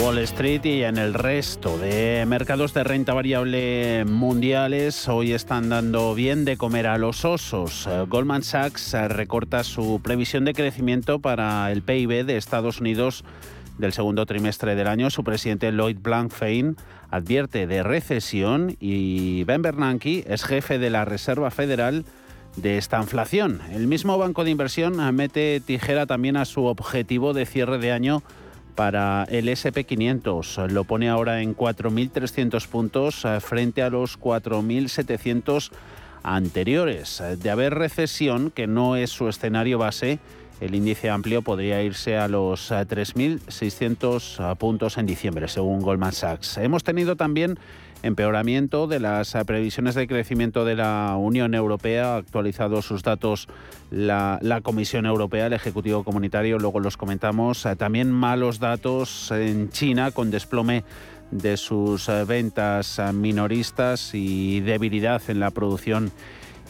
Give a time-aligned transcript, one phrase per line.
[0.00, 6.14] Wall Street y en el resto de mercados de renta variable mundiales hoy están dando
[6.14, 7.88] bien de comer a los osos.
[8.06, 13.24] Goldman Sachs recorta su previsión de crecimiento para el PIB de Estados Unidos
[13.78, 15.10] del segundo trimestre del año.
[15.10, 16.76] Su presidente Lloyd Blankfein
[17.10, 22.04] advierte de recesión y Ben Bernanke es jefe de la Reserva Federal
[22.56, 23.60] de esta inflación.
[23.72, 28.22] El mismo banco de inversión mete tijera también a su objetivo de cierre de año
[28.74, 30.68] para el SP500.
[30.68, 35.70] Lo pone ahora en 4.300 puntos eh, frente a los 4.700
[36.22, 37.22] anteriores.
[37.38, 40.18] De haber recesión, que no es su escenario base,
[40.60, 43.40] el índice amplio podría irse a los 3.600
[44.38, 46.58] eh, eh, puntos en diciembre, según Goldman Sachs.
[46.58, 47.58] Hemos tenido también
[48.02, 53.48] empeoramiento de las previsiones de crecimiento de la Unión Europea, ha actualizado sus datos
[53.90, 57.66] la, Comisión Europea, el Ejecutivo Comunitario, luego los comentamos.
[57.66, 60.84] Eh, también malos datos en China con desplome
[61.30, 66.12] de sus eh, ventas eh, minoristas y debilidad en la producción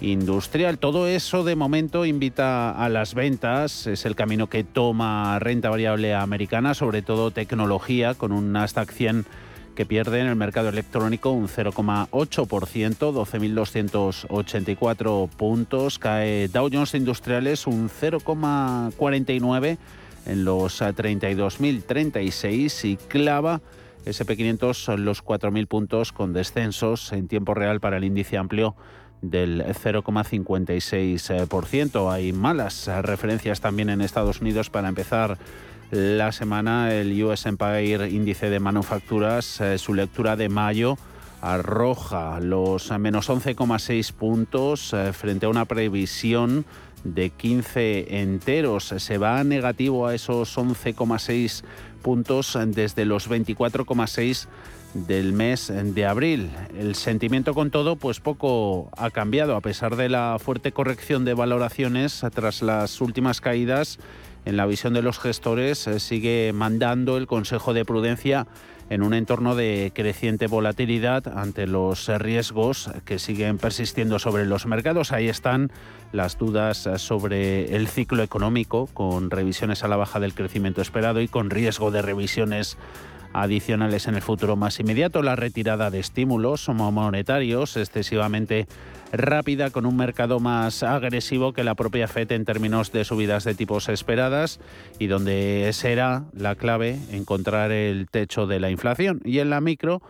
[0.00, 0.78] industrial.
[0.78, 6.14] Todo eso de momento invita a las ventas, es el camino que toma renta variable
[6.14, 9.26] americana, sobre todo tecnología, con un Nasdaq 100
[9.74, 15.98] que pierde en el mercado electrónico un 0,8%, 12.284 puntos.
[15.98, 19.78] Cae Dow Jones Industriales un 0,49%
[20.26, 23.62] en los 32.036 y clava
[24.04, 28.76] SP500 los 4.000 puntos con descensos en tiempo real para el índice amplio
[29.22, 32.12] del 0,56%.
[32.12, 35.36] Hay malas referencias también en Estados Unidos para empezar
[35.90, 40.96] la semana el US Empire índice de manufacturas, eh, su lectura de mayo
[41.40, 46.64] arroja los menos 11,6 puntos eh, frente a una previsión
[47.02, 48.94] de 15 enteros.
[48.98, 51.64] Se va negativo a esos 11,6
[52.02, 54.46] puntos desde los 24,6
[54.94, 56.50] del mes de abril.
[56.76, 61.34] El sentimiento con todo pues poco ha cambiado a pesar de la fuerte corrección de
[61.34, 63.98] valoraciones tras las últimas caídas
[64.44, 68.46] en la visión de los gestores, eh, sigue mandando el Consejo de Prudencia
[68.88, 75.12] en un entorno de creciente volatilidad ante los riesgos que siguen persistiendo sobre los mercados.
[75.12, 75.70] Ahí están
[76.12, 81.28] las dudas sobre el ciclo económico, con revisiones a la baja del crecimiento esperado y
[81.28, 82.76] con riesgo de revisiones
[83.32, 88.66] adicionales en el futuro más inmediato, la retirada de estímulos monetarios excesivamente
[89.12, 93.54] rápida con un mercado más agresivo que la propia FED en términos de subidas de
[93.54, 94.60] tipos esperadas
[94.98, 99.20] y donde será la clave encontrar el techo de la inflación.
[99.24, 100.02] Y en la micro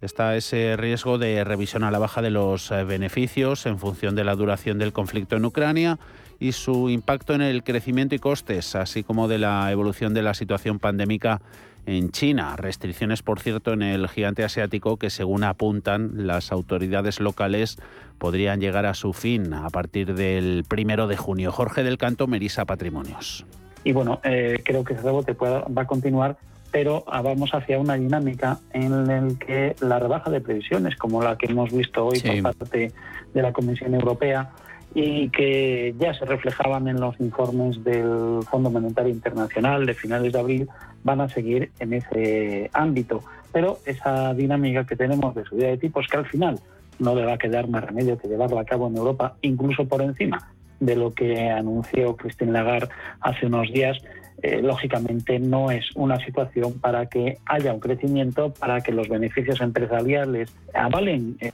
[0.00, 4.24] está ese riesgo de revisión a la baja de los eh, beneficios en función de
[4.24, 5.98] la duración del conflicto en Ucrania
[6.38, 10.34] y su impacto en el crecimiento y costes, así como de la evolución de la
[10.34, 11.40] situación pandémica
[11.86, 12.56] en China.
[12.56, 17.78] Restricciones, por cierto, en el gigante asiático que, según apuntan las autoridades locales,
[18.18, 21.52] podrían llegar a su fin a partir del primero de junio.
[21.52, 23.46] Jorge del Canto, Merisa Patrimonios.
[23.84, 26.36] Y bueno, eh, creo que ese rebote va a continuar,
[26.72, 31.46] pero vamos hacia una dinámica en la que la rebaja de previsiones, como la que
[31.46, 32.92] hemos visto hoy por parte
[33.32, 34.50] de la Comisión Europea,
[34.92, 40.38] y que ya se reflejaban en los informes del Fondo Monetario Internacional de finales de
[40.38, 40.68] abril,
[41.06, 43.22] van a seguir en ese ámbito.
[43.52, 46.60] Pero esa dinámica que tenemos de subida de tipos, que al final
[46.98, 50.02] no le va a quedar más remedio que llevarlo a cabo en Europa, incluso por
[50.02, 50.50] encima
[50.80, 52.88] de lo que anunció Christine Lagarde
[53.20, 53.98] hace unos días,
[54.42, 59.60] eh, lógicamente no es una situación para que haya un crecimiento, para que los beneficios
[59.62, 61.52] empresariales avalen eh,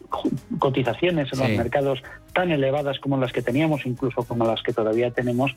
[0.58, 2.02] cotizaciones en los mercados
[2.32, 5.54] tan elevadas como las que teníamos, incluso como las que todavía tenemos.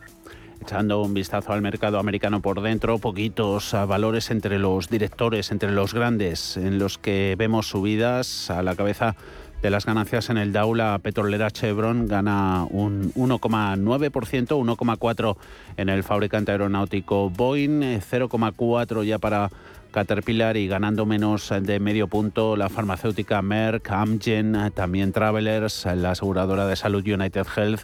[0.61, 5.93] Echando un vistazo al mercado americano por dentro, poquitos valores entre los directores, entre los
[5.93, 9.16] grandes, en los que vemos subidas a la cabeza
[9.61, 15.37] de las ganancias en el Dow, la petrolera Chevron gana un 1,9%, 1,4%
[15.78, 19.49] en el fabricante aeronáutico Boeing, 0,4% ya para
[19.96, 26.67] Caterpillar y ganando menos de medio punto la farmacéutica Merck, Amgen, también Travelers, la aseguradora
[26.67, 27.84] de salud United Health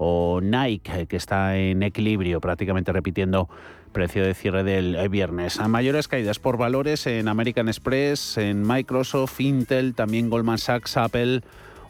[0.00, 3.48] o Nike, que está en equilibrio, prácticamente repitiendo
[3.92, 5.58] precio de cierre del viernes.
[5.58, 11.42] A mayores caídas por valores en American Express, en Microsoft, Intel, también Goldman Sachs, Apple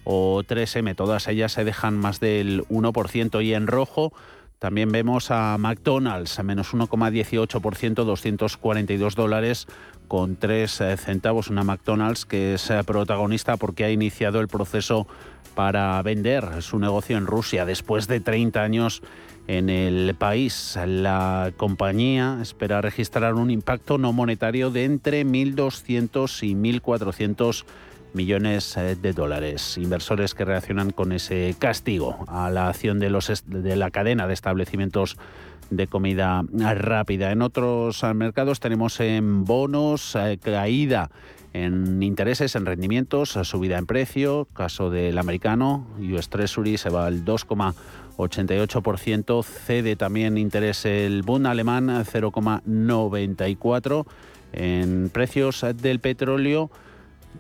[0.05, 0.97] o 3M.
[0.97, 4.15] Todas ellas se dejan más del 1% y en rojo
[4.59, 9.67] También vemos a McDonald's a menos 1,18%, 242 dólares
[10.09, 11.51] con 3 eh, centavos.
[11.51, 15.07] Una McDonald's que es eh, protagonista porque ha iniciado el proceso
[15.59, 19.03] para vender su negocio en Rusia después de 30 años
[19.49, 20.79] en el país.
[20.87, 27.65] La compañía espera registrar un impacto no monetario de entre 1.200 y 1.400
[28.13, 29.77] millones eh, de dólares.
[29.79, 34.35] Inversores que reaccionan con ese castigo a la acción de, los, de la cadena de
[34.35, 35.17] establecimientos
[35.71, 37.33] de comida rápida.
[37.33, 41.11] En otros mercados tenemos en bonos eh, caída
[41.65, 44.49] en intereses, en rendimientos, subida en precio.
[44.53, 49.45] Caso del americano, US Treasury se va al 2,88%.
[49.45, 54.07] Cede también interés el Bund alemán 0,94%.
[54.53, 56.71] En precios del petróleo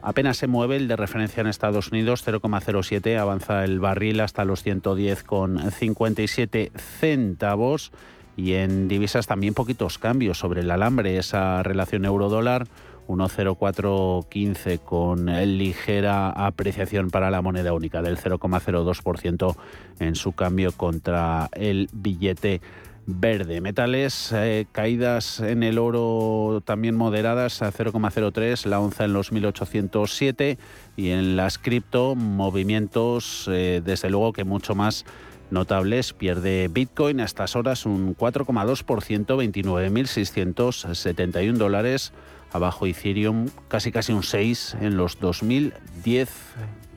[0.02, 4.62] Apenas se mueve el de referencia en Estados Unidos, 0,07, avanza el barril hasta los
[4.64, 7.90] 110,57 centavos.
[8.36, 12.68] Y en divisas también poquitos cambios sobre el alambre, esa relación euro-dólar
[13.08, 15.26] 1,0415 con
[15.58, 19.56] ligera apreciación para la moneda única del 0,02%
[19.98, 22.60] en su cambio contra el billete
[23.08, 23.60] verde.
[23.62, 30.58] Metales, eh, caídas en el oro también moderadas a 0,03, la onza en los 1807
[30.96, 35.06] y en las cripto movimientos eh, desde luego que mucho más
[35.50, 36.12] notables.
[36.12, 42.12] Pierde Bitcoin a estas horas un 4,2%, 29.671 dólares.
[42.52, 46.28] Abajo Ethereum casi casi un 6 en los 2.010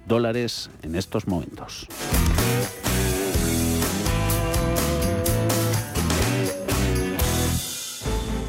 [0.08, 1.88] dólares en estos momentos.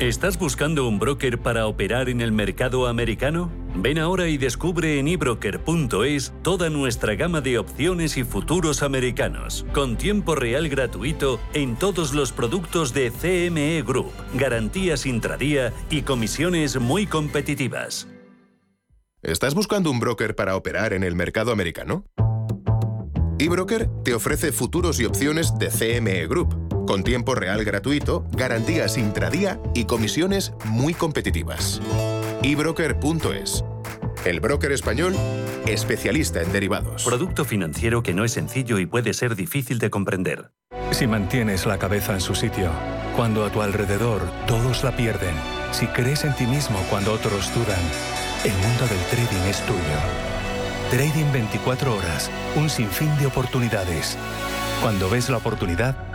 [0.03, 3.53] ¿Estás buscando un broker para operar en el mercado americano?
[3.77, 9.97] Ven ahora y descubre en ebroker.es toda nuestra gama de opciones y futuros americanos, con
[9.97, 17.07] tiempo real gratuito en todos los productos de CME Group, garantías intradía y comisiones muy
[17.07, 18.09] competitivas.
[19.23, 22.07] ¿Estás buscando un broker para operar en el mercado americano?
[23.39, 29.61] eBroker te ofrece futuros y opciones de CME Group con tiempo real gratuito, garantías intradía
[29.75, 31.81] y comisiones muy competitivas.
[32.43, 33.65] ebroker.es.
[34.25, 35.15] El broker español,
[35.67, 37.05] especialista en derivados.
[37.05, 40.53] Producto financiero que no es sencillo y puede ser difícil de comprender.
[40.93, 42.71] Si mantienes la cabeza en su sitio,
[43.17, 45.35] cuando a tu alrededor todos la pierden,
[45.73, 47.81] si crees en ti mismo cuando otros dudan,
[48.45, 49.81] el mundo del trading es tuyo.
[50.91, 54.19] Trading 24 horas, un sinfín de oportunidades.
[54.83, 56.12] Cuando ves la oportunidad,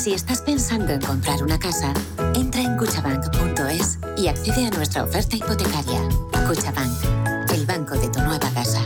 [0.00, 1.92] Si estás pensando en comprar una casa,
[2.34, 6.00] entra en cuchabank.es y accede a nuestra oferta hipotecaria.
[6.48, 8.80] Cuchabank, el banco de tu nueva casa.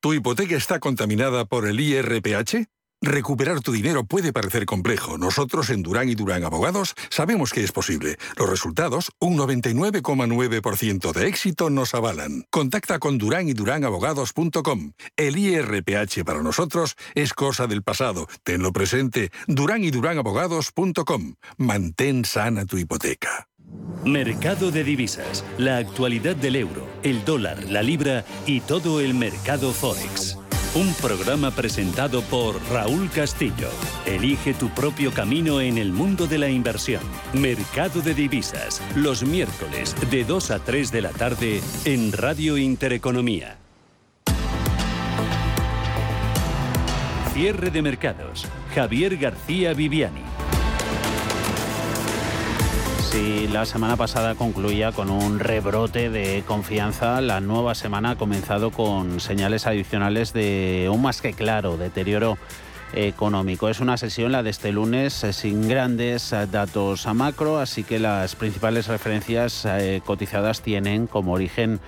[0.00, 2.68] ¿Tu hipoteca está contaminada por el IRPH?
[3.00, 5.18] Recuperar tu dinero puede parecer complejo.
[5.18, 8.18] Nosotros en Durán y Durán Abogados sabemos que es posible.
[8.36, 12.44] Los resultados, un 99,9% de éxito nos avalan.
[12.50, 14.92] Contacta con Durán y Durán Abogados.com.
[15.16, 18.26] El IRPH para nosotros es cosa del pasado.
[18.42, 19.30] Tenlo presente.
[19.46, 21.34] Durán y Durán Abogados.com.
[21.56, 23.46] Mantén sana tu hipoteca.
[24.04, 29.72] Mercado de divisas, la actualidad del euro, el dólar, la libra y todo el mercado
[29.72, 30.38] forex.
[30.74, 33.70] Un programa presentado por Raúl Castillo.
[34.04, 37.00] Elige tu propio camino en el mundo de la inversión.
[37.32, 43.56] Mercado de divisas, los miércoles de 2 a 3 de la tarde en Radio Intereconomía.
[47.32, 48.46] Cierre de mercados.
[48.74, 50.27] Javier García Viviani.
[53.58, 59.18] La semana pasada concluía con un rebrote de confianza, la nueva semana ha comenzado con
[59.18, 62.38] señales adicionales de un más que claro deterioro
[62.92, 63.68] económico.
[63.68, 68.36] Es una sesión la de este lunes sin grandes datos a macro, así que las
[68.36, 71.80] principales referencias eh, cotizadas tienen como origen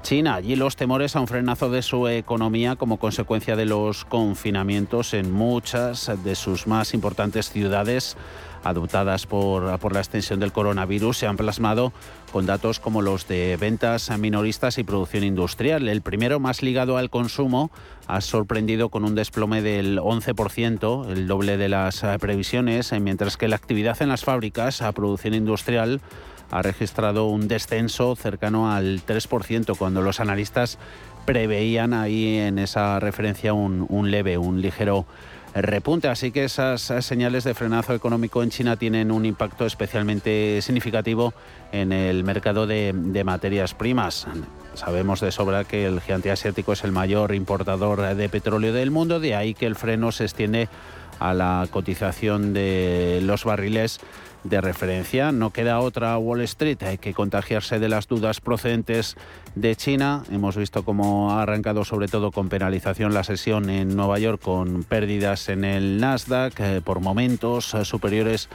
[0.00, 0.36] China.
[0.36, 5.30] Allí los temores a un frenazo de su economía como consecuencia de los confinamientos en
[5.30, 8.16] muchas de sus más importantes ciudades
[8.64, 11.92] adoptadas por, por la extensión del coronavirus se han plasmado
[12.32, 15.88] con datos como los de ventas minoristas y producción industrial.
[15.88, 17.70] El primero, más ligado al consumo,
[18.06, 23.56] ha sorprendido con un desplome del 11%, el doble de las previsiones, mientras que la
[23.56, 26.00] actividad en las fábricas a producción industrial
[26.50, 30.78] ha registrado un descenso cercano al 3%, cuando los analistas
[31.24, 35.06] preveían ahí en esa referencia un, leve, un ligero
[35.54, 36.08] repunte.
[36.08, 41.34] Así que esas señales de frenazo económico en China tienen un impacto especialmente significativo
[41.72, 44.26] en el mercado de, de, materias primas.
[44.74, 49.20] Sabemos de sobra que el gigante asiático es el mayor importador de petróleo del mundo,
[49.20, 50.68] de ahí que el freno se extiende
[51.18, 54.00] a la cotización de los barriles
[54.44, 55.32] de referencia.
[55.32, 59.16] No queda otra Wall Street, hay que contagiarse de las dudas procedentes
[59.54, 60.22] de China.
[60.30, 64.84] Hemos visto cómo ha arrancado sobre todo con penalización la sesión en Nueva York con
[64.84, 68.48] pérdidas en el Nasdaq eh, por momentos eh, superiores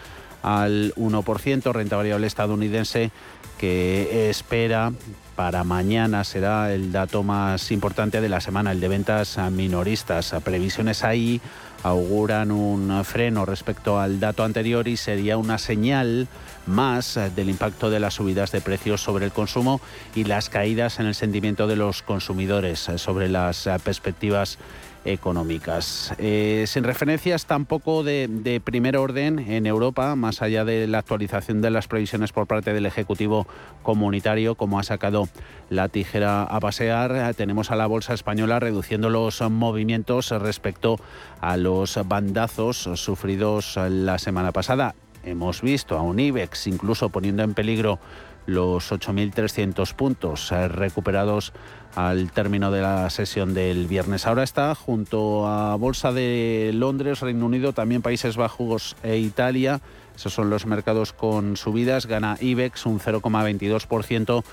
[0.44, 3.10] al 1%, renta variable estadounidense
[3.58, 4.92] que espera
[5.36, 10.36] para mañana será el dato más importante de la semana, el de ventas minoristas.
[10.44, 11.42] Previsiones ahí
[11.86, 16.27] auguran un freno respecto al dato anterior y sería una señal
[16.65, 19.80] más del impacto de las subidas de precios sobre el consumo
[20.15, 24.58] y las caídas en el sentimiento de los consumidores sobre las perspectivas
[25.05, 26.13] económicas.
[26.17, 31.69] Eh, sin referencias tampoco de, primer orden en Europa, más allá de la actualización de
[31.69, 33.47] las previsiones por parte del Ejecutivo
[33.83, 35.29] Comunitario, como ha sacado
[35.69, 41.00] la tijera a pasear, tenemos a la Bolsa Española reduciendo los movimientos respecto
[41.39, 44.95] a los bandazos sufridos la semana pasada.
[45.24, 48.00] Hemos visto a un IBEX incluso poniendo en peligro
[48.46, 51.54] los 8.300 puntos eh, recuperados
[51.96, 54.28] al término de la sesión del viernes.
[54.28, 59.82] Ahora está junto a Bolsa de Londres, Reino Unido, también Países Bajos e Italia.
[60.16, 62.06] Esos son los mercados con subidas.
[62.06, 64.44] Gana IBEX un 0,22%.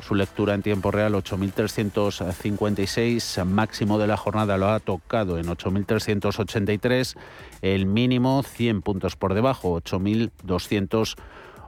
[0.00, 7.16] Su lectura en tiempo real 8.356, máximo de la jornada lo ha tocado en 8.383,
[7.62, 11.16] el mínimo 100 puntos por debajo, 8.200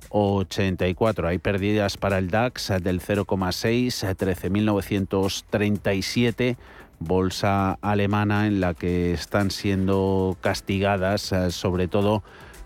[0.08, 1.28] 84.
[1.28, 6.56] Hay pérdidas para el DAX del 0,6 a 13.937
[7.00, 12.22] bolsa alemana en la que están siendo castigadas eh, sobre todo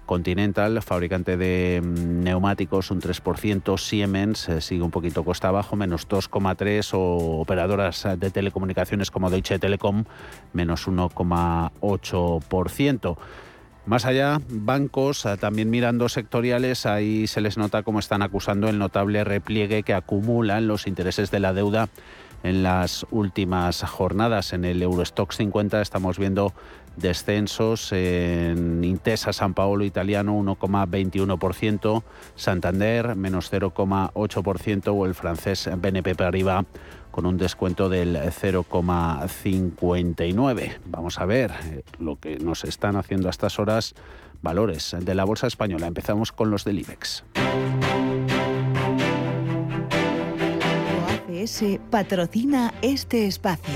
[0.07, 6.07] Continental, fabricante de mm, neumáticos, un 3%, Siemens eh, sigue un poquito costa abajo, menos
[6.07, 10.05] 2,3%, o operadoras de telecomunicaciones como Deutsche Telekom,
[10.53, 13.17] menos 1,8%.
[13.87, 18.79] Más allá, bancos, eh, también mirando sectoriales, ahí se les nota cómo están acusando el
[18.79, 21.91] notable repliegue que acumulan los intereses de la deuda
[22.45, 24.55] en las últimas jornadas.
[24.55, 26.55] En el Eurostox 50 estamos viendo
[26.97, 32.05] descensos en Intesa San Paolo italiano 1,21%,
[32.37, 36.65] Santander menos 0,8% o el francés BNP Paribas
[37.15, 40.79] con un descuento del 0,59.
[40.87, 43.95] Vamos a ver eh, lo que nos están haciendo a estas horas
[44.43, 45.87] valores de la Bolsa Española.
[45.87, 47.23] Empezamos con los del IBEX.
[51.29, 53.75] OACS patrocina este espacio.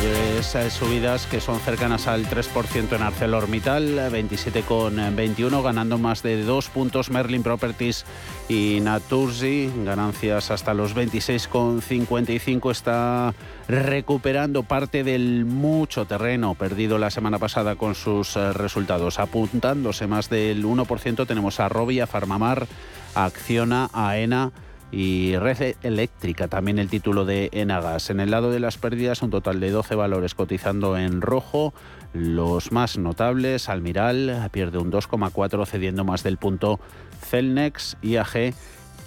[0.00, 7.10] Mayores subidas que son cercanas al 3% en ArcelorMittal, 27,21, ganando más de dos puntos
[7.10, 8.06] Merlin Properties
[8.48, 12.70] y Naturgy, ganancias hasta los 26,55.
[12.70, 13.34] Está
[13.68, 19.18] recuperando parte del mucho terreno perdido la semana pasada con sus eh, resultados.
[19.18, 22.66] Apuntándose más del 1%, tenemos a Robi, a Farmamar,
[23.14, 24.52] Acciona, a AENA
[24.92, 28.10] y Red Eléctrica, también el título de Enagas.
[28.10, 31.72] En el lado de las pérdidas, un total de 12 valores cotizando en rojo.
[32.12, 36.80] Los más notables, Almiral pierde un 2,4 cediendo más del punto
[37.22, 38.54] Celnex, IAG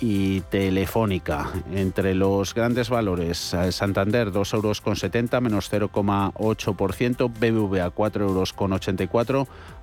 [0.06, 1.50] y Telefónica.
[1.72, 4.98] Entre los grandes valores, eh, Santander 2,70 euros con
[5.44, 8.74] menos 0,8%, BBVA 4,84 euros con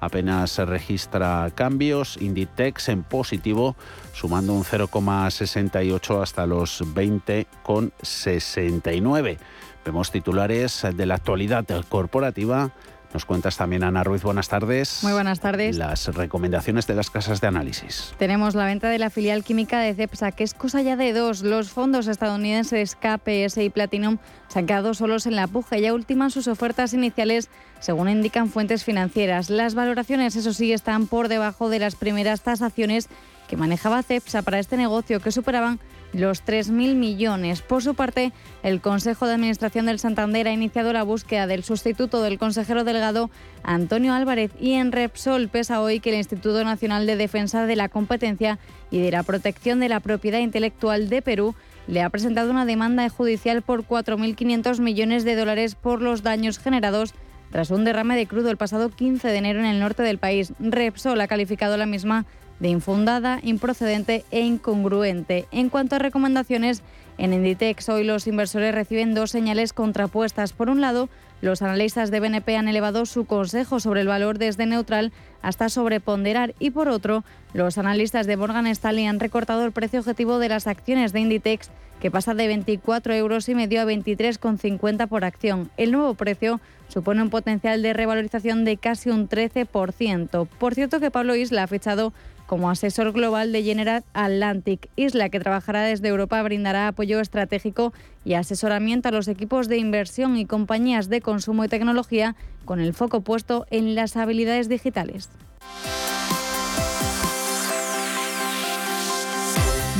[0.00, 3.76] apenas se registra cambios, Inditex en positivo,
[4.12, 9.38] sumando un 0,68 hasta los 20,69.
[9.86, 12.72] Vemos titulares de la actualidad corporativa
[13.12, 15.00] nos cuentas también, Ana Ruiz, buenas tardes.
[15.02, 15.76] Muy buenas tardes.
[15.76, 18.14] Las recomendaciones de las casas de análisis.
[18.18, 21.42] Tenemos la venta de la filial química de CEPSA, que es cosa ya de dos.
[21.42, 25.92] Los fondos estadounidenses KPS y Platinum se han quedado solos en la puja y ya
[25.92, 27.50] ultiman sus ofertas iniciales,
[27.80, 29.50] según indican fuentes financieras.
[29.50, 33.08] Las valoraciones, eso sí, están por debajo de las primeras tasaciones
[33.48, 35.80] que manejaba CEPSA para este negocio, que superaban
[36.12, 37.62] los 3.000 millones.
[37.62, 42.22] Por su parte, el Consejo de Administración del Santander ha iniciado la búsqueda del sustituto
[42.22, 43.30] del consejero delegado
[43.62, 47.88] Antonio Álvarez y en Repsol pesa hoy que el Instituto Nacional de Defensa de la
[47.88, 48.58] Competencia
[48.90, 51.54] y de la Protección de la Propiedad Intelectual de Perú
[51.86, 57.14] le ha presentado una demanda judicial por 4.500 millones de dólares por los daños generados
[57.50, 60.52] tras un derrame de crudo el pasado 15 de enero en el norte del país.
[60.60, 62.26] Repsol ha calificado la misma
[62.60, 65.46] de infundada, improcedente e incongruente.
[65.50, 66.82] En cuanto a recomendaciones,
[67.18, 70.52] en Inditex hoy los inversores reciben dos señales contrapuestas.
[70.52, 71.08] Por un lado,
[71.42, 75.12] los analistas de BNP han elevado su consejo sobre el valor desde neutral
[75.42, 77.24] hasta sobreponderar y por otro,
[77.54, 81.70] los analistas de Morgan Stanley han recortado el precio objetivo de las acciones de Inditex
[82.00, 85.70] que pasa de 24 euros y medio a 23,50 por acción.
[85.76, 90.48] El nuevo precio supone un potencial de revalorización de casi un 13%.
[90.48, 92.12] Por cierto que Pablo Isla ha fichado
[92.50, 94.88] como asesor global de General Atlantic.
[94.96, 97.92] Isla, que trabajará desde Europa, brindará apoyo estratégico
[98.24, 102.92] y asesoramiento a los equipos de inversión y compañías de consumo y tecnología con el
[102.92, 105.28] foco puesto en las habilidades digitales.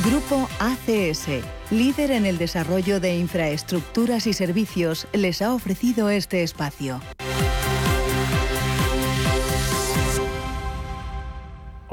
[0.05, 1.27] Grupo ACS,
[1.69, 6.99] líder en el desarrollo de infraestructuras y servicios, les ha ofrecido este espacio.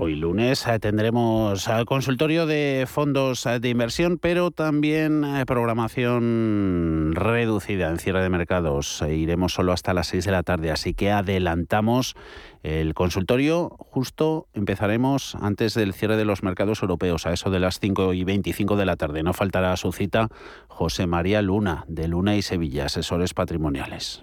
[0.01, 7.91] Hoy lunes eh, tendremos eh, consultorio de fondos eh, de inversión, pero también programación reducida
[7.91, 9.03] en cierre de mercados.
[9.03, 12.15] Iremos solo hasta las 6 de la tarde, así que adelantamos
[12.63, 13.71] el consultorio.
[13.77, 18.23] Justo empezaremos antes del cierre de los mercados europeos, a eso de las 5 y
[18.23, 19.25] 25 de la tarde.
[19.25, 20.29] No faltará a su cita
[20.69, 24.23] José María Luna, de Luna y Sevilla, asesores patrimoniales.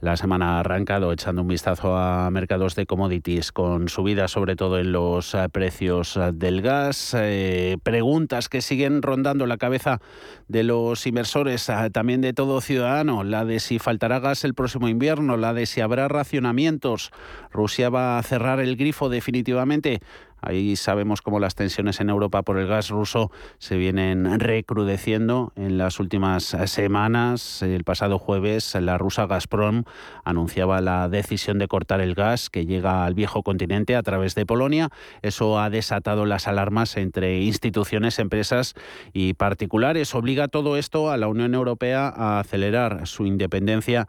[0.00, 4.78] La semana ha arrancado echando un vistazo a mercados de commodities con subidas sobre todo
[4.78, 7.14] en los eh, precios eh, del gas.
[7.16, 10.00] Eh, preguntas que siguen rondando la cabeza
[10.48, 13.24] de los inversores, también de todo ciudadano.
[13.24, 17.10] La de si faltará gas el próximo invierno, la de si habrá racionamientos.
[17.50, 20.00] Rusia va a cerrar el grifo definitivamente.
[20.42, 25.78] Ahí sabemos cómo las tensiones en Europa por el gas ruso se vienen recrudeciendo en
[25.78, 27.62] las últimas semanas.
[27.62, 29.84] El pasado jueves la rusa Gazprom
[30.24, 34.44] anunciaba la decisión de cortar el gas que llega al viejo continente a través de
[34.44, 34.90] Polonia.
[35.22, 38.74] Eso ha desatado las alarmas entre instituciones, empresas
[39.12, 40.12] y particulares.
[40.14, 44.08] Obliga todo esto a la Unión Europea a acelerar su independencia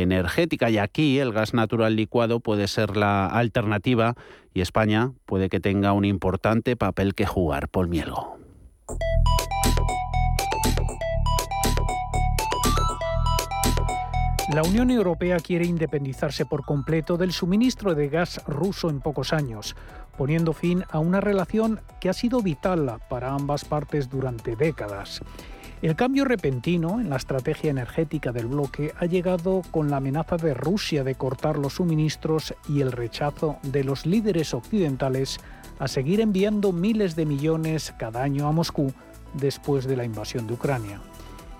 [0.00, 4.14] energética y aquí el gas natural licuado puede ser la alternativa
[4.54, 7.68] y España puede que tenga un importante papel que jugar.
[7.68, 8.38] Paul Mielgo.
[14.52, 19.74] La Unión Europea quiere independizarse por completo del suministro de gas ruso en pocos años,
[20.18, 25.22] poniendo fin a una relación que ha sido vital para ambas partes durante décadas.
[25.82, 30.54] El cambio repentino en la estrategia energética del bloque ha llegado con la amenaza de
[30.54, 35.40] Rusia de cortar los suministros y el rechazo de los líderes occidentales
[35.80, 38.92] a seguir enviando miles de millones cada año a Moscú
[39.34, 41.00] después de la invasión de Ucrania.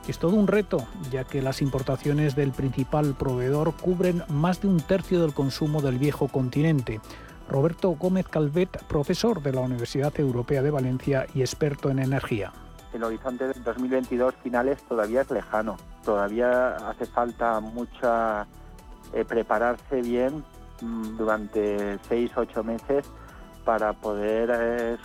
[0.06, 4.78] Es todo un reto, ya que las importaciones del principal proveedor cubren más de un
[4.78, 7.00] tercio del consumo del viejo continente.
[7.48, 12.52] Roberto Gómez Calvet, profesor de la Universidad Europea de Valencia y experto en energía
[12.92, 15.76] el horizonte de 2022 finales todavía es lejano.
[16.05, 18.46] Todavía hace falta mucha
[19.12, 20.44] eh, prepararse bien
[20.81, 23.11] mm, durante seis, ocho meses
[23.64, 24.96] para poder eh,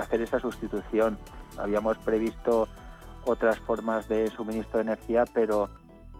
[0.00, 1.18] hacer esa sustitución.
[1.58, 2.68] Habíamos previsto
[3.24, 5.68] otras formas de suministro de energía, pero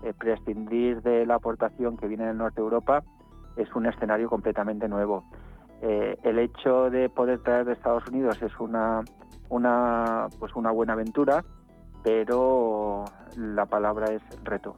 [0.02, 3.02] eh, prescindir de la aportación que viene del norte de Europa
[3.56, 5.24] es un escenario completamente nuevo.
[5.82, 9.02] el hecho de poder traer de Estados Unidos es una
[9.50, 11.44] una, pues una buena aventura,
[12.02, 13.04] pero
[13.36, 14.76] la palabra es reto.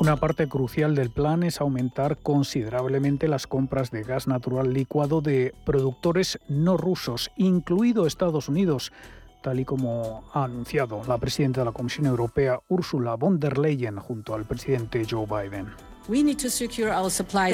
[0.00, 5.54] Una parte crucial del plan es aumentar considerablemente las compras de gas natural licuado de
[5.64, 8.92] productores no rusos, incluido Estados Unidos,
[9.42, 13.98] tal y como ha anunciado la presidenta de la Comisión Europea, Ursula von der Leyen,
[13.98, 15.68] junto al presidente Joe Biden.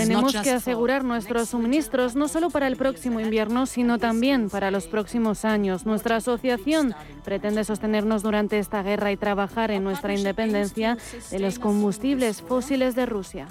[0.08, 4.86] Tenemos que asegurar nuestros suministros no solo para el próximo invierno, sino también para los
[4.86, 5.84] próximos años.
[5.86, 10.96] Nuestra asociación pretende sostenernos durante esta guerra y trabajar en nuestra independencia
[11.30, 13.46] de los combustibles fósiles de Rusia.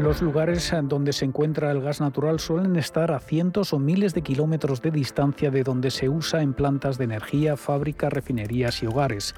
[0.00, 4.22] Los lugares donde se encuentra el gas natural suelen estar a cientos o miles de
[4.22, 9.34] kilómetros de distancia de donde se usa en plantas de energía, fábricas, refinerías y hogares.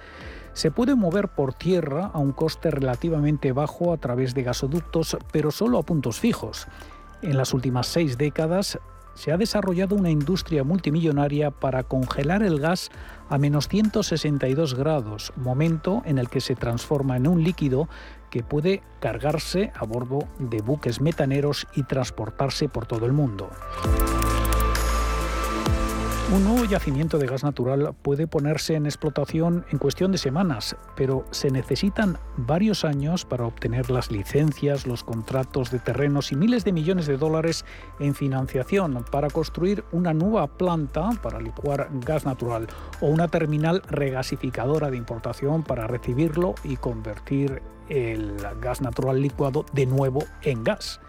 [0.52, 5.50] Se puede mover por tierra a un coste relativamente bajo a través de gasoductos, pero
[5.50, 6.68] solo a puntos fijos.
[7.22, 8.78] En las últimas seis décadas
[9.14, 12.90] se ha desarrollado una industria multimillonaria para congelar el gas
[13.28, 17.88] a menos 162 grados, momento en el que se transforma en un líquido
[18.32, 23.50] que puede cargarse a bordo de buques metaneros y transportarse por todo el mundo.
[26.32, 31.26] Un nuevo yacimiento de gas natural puede ponerse en explotación en cuestión de semanas, pero
[31.30, 36.72] se necesitan varios años para obtener las licencias, los contratos de terrenos y miles de
[36.72, 37.66] millones de dólares
[38.00, 42.66] en financiación para construir una nueva planta para licuar gas natural
[43.02, 47.60] o una terminal regasificadora de importación para recibirlo y convertir
[47.92, 51.00] el gas natural licuado de nuevo en gas.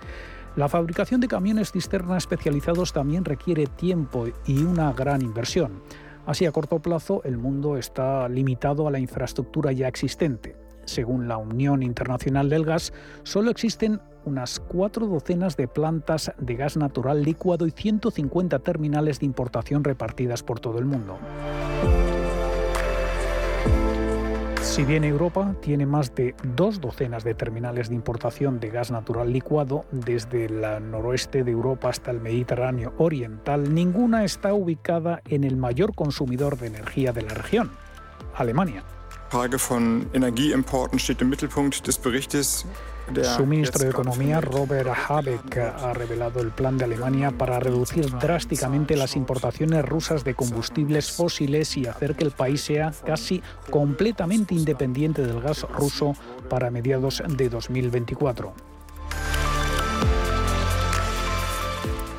[0.55, 5.81] La fabricación de camiones cisterna especializados también requiere tiempo y una gran inversión.
[6.25, 10.55] Así, a corto plazo, el mundo está limitado a la infraestructura ya existente.
[10.85, 12.93] Según la Unión Internacional del Gas,
[13.23, 19.25] solo existen unas cuatro docenas de plantas de gas natural licuado y 150 terminales de
[19.25, 21.17] importación repartidas por todo el mundo.
[24.73, 29.31] Si bien Europa tiene más de dos docenas de terminales de importación de gas natural
[29.31, 35.57] licuado, desde el noroeste de Europa hasta el Mediterráneo oriental, ninguna está ubicada en el
[35.57, 37.69] mayor consumidor de energía de la región,
[38.33, 38.83] Alemania.
[43.35, 48.95] Su ministro de Economía, Robert Habeck, ha revelado el plan de Alemania para reducir drásticamente
[48.95, 55.21] las importaciones rusas de combustibles fósiles y hacer que el país sea casi completamente independiente
[55.21, 56.15] del gas ruso
[56.49, 58.53] para mediados de 2024.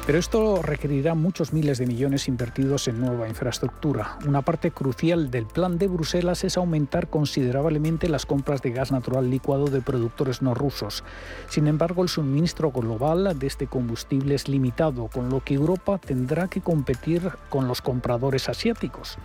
[0.07, 4.19] Pero esto requerirá muchos miles de millones invertidos en nueva infraestructura.
[4.27, 9.31] Una parte crucial del plan de Bruselas es aumentar considerablemente las compras de gas natural
[9.31, 11.05] licuado de productores no rusos.
[11.49, 16.49] Sin embargo, el suministro global de este combustible es limitado, con lo que Europa tendrá
[16.49, 19.17] que competir con los compradores asiáticos.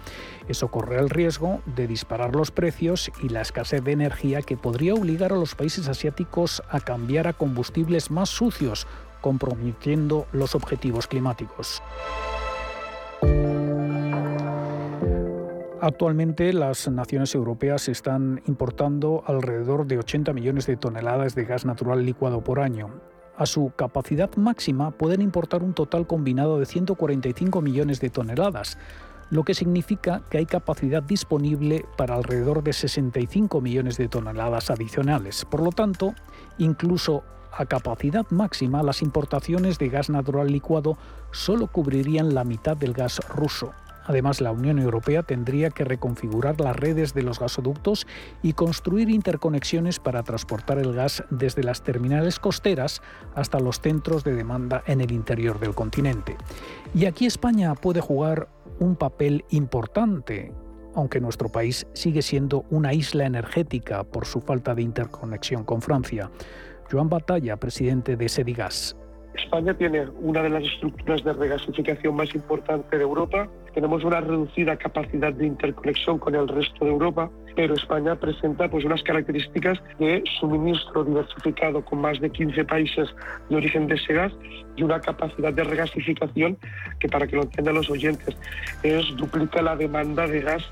[0.47, 4.93] Eso corre el riesgo de disparar los precios y la escasez de energía que podría
[4.93, 8.87] obligar a los países asiáticos a cambiar a combustibles más sucios
[9.21, 11.81] comprometiendo los objetivos climáticos.
[15.81, 22.05] Actualmente las naciones europeas están importando alrededor de 80 millones de toneladas de gas natural
[22.05, 22.89] licuado por año.
[23.37, 28.77] A su capacidad máxima pueden importar un total combinado de 145 millones de toneladas,
[29.29, 35.45] lo que significa que hay capacidad disponible para alrededor de 65 millones de toneladas adicionales.
[35.45, 36.13] Por lo tanto,
[36.57, 40.97] incluso a capacidad máxima, las importaciones de gas natural licuado
[41.31, 43.71] solo cubrirían la mitad del gas ruso.
[44.09, 48.07] Además, la Unión Europea tendría que reconfigurar las redes de los gasoductos
[48.41, 53.03] y construir interconexiones para transportar el gas desde las terminales costeras
[53.35, 56.37] hasta los centros de demanda en el interior del continente.
[56.95, 60.53] Y aquí España puede jugar un papel importante,
[60.95, 66.31] aunque nuestro país sigue siendo una isla energética por su falta de interconexión con Francia.
[66.91, 68.95] Joan Batalla, presidente de Sedigas.
[69.35, 73.47] España tiene una de las estructuras de regasificación más importante de Europa.
[73.73, 78.85] Tenemos una reducida capacidad de interconexión con el resto de Europa, pero España presenta pues,
[78.85, 83.07] unas características de suministro diversificado con más de 15 países
[83.49, 84.33] de origen de ese gas
[84.75, 86.57] y una capacidad de regasificación
[86.99, 88.35] que, para que lo entiendan los oyentes,
[88.83, 90.63] es duplica la demanda de gas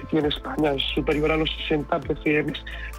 [0.00, 2.52] que tiene España es superior a los 60 BCM,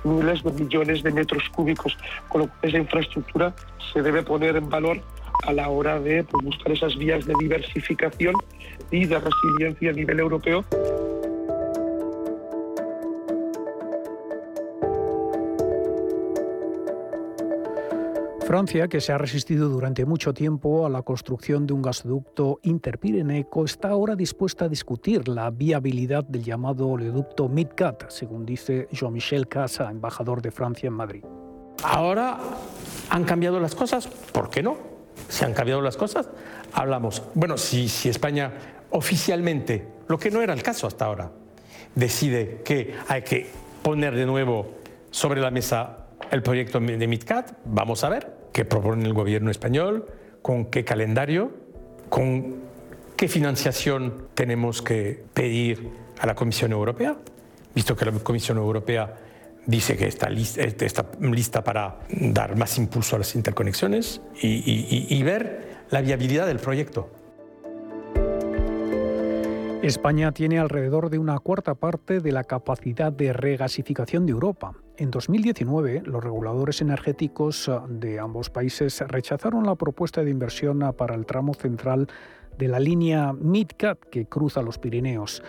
[0.04, 1.98] miles de millones de metros cúbicos,
[2.30, 3.54] con lo cual esa infraestructura
[3.94, 5.02] se debe poner en valor
[5.46, 8.36] a la hora de pues, buscar esas vías de diversificación
[8.92, 10.66] y de resiliencia a nivel europeo.
[18.52, 23.64] Francia, que se ha resistido durante mucho tiempo a la construcción de un gasoducto interpirenaico,
[23.64, 29.90] está ahora dispuesta a discutir la viabilidad del llamado oleoducto MidCat, según dice Jean-Michel Casa,
[29.90, 31.24] embajador de Francia en Madrid.
[31.82, 32.40] Ahora
[33.10, 34.76] han cambiado las cosas, ¿por qué no?
[35.30, 36.30] ¿Se han cambiado las cosas?
[36.74, 37.24] Hablamos.
[37.34, 38.52] Bueno, si, si España
[38.90, 41.32] oficialmente, lo que no era el caso hasta ahora,
[41.96, 43.50] decide que hay que
[43.82, 44.74] poner de nuevo
[45.10, 50.06] sobre la mesa el proyecto de MidCat, vamos a ver qué propone el gobierno español,
[50.42, 51.52] con qué calendario,
[52.10, 52.56] con
[53.16, 57.18] qué financiación tenemos que pedir a la Comisión Europea,
[57.74, 59.16] visto que la Comisión Europea
[59.66, 65.82] dice que está lista, está lista para dar más impulso a las interconexiones y ver
[65.92, 67.10] la viabilidad del proyecto.
[69.82, 74.74] España tiene alrededor de una cuarta parte de la capacidad de regasificación de Europa.
[74.96, 81.26] En 2019, los reguladores energéticos de ambos países rechazaron la propuesta de inversión para el
[81.26, 82.08] tramo central
[82.60, 85.42] de la línea MidCat que cruza los Pirineos.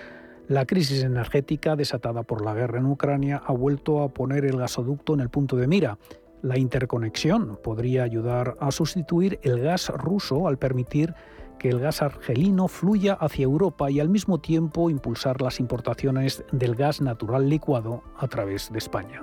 [0.49, 5.13] La crisis energética desatada por la guerra en Ucrania ha vuelto a poner el gasoducto
[5.13, 5.99] en el punto de mira.
[6.41, 11.15] La interconexión podría ayudar a sustituir el gas ruso al permitir
[11.63, 16.75] que el gas argelino fluya hacia Europa y al mismo tiempo impulsar las importaciones del
[16.75, 19.23] gas natural licuado a través de España.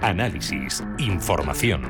[0.00, 1.82] análisis, información.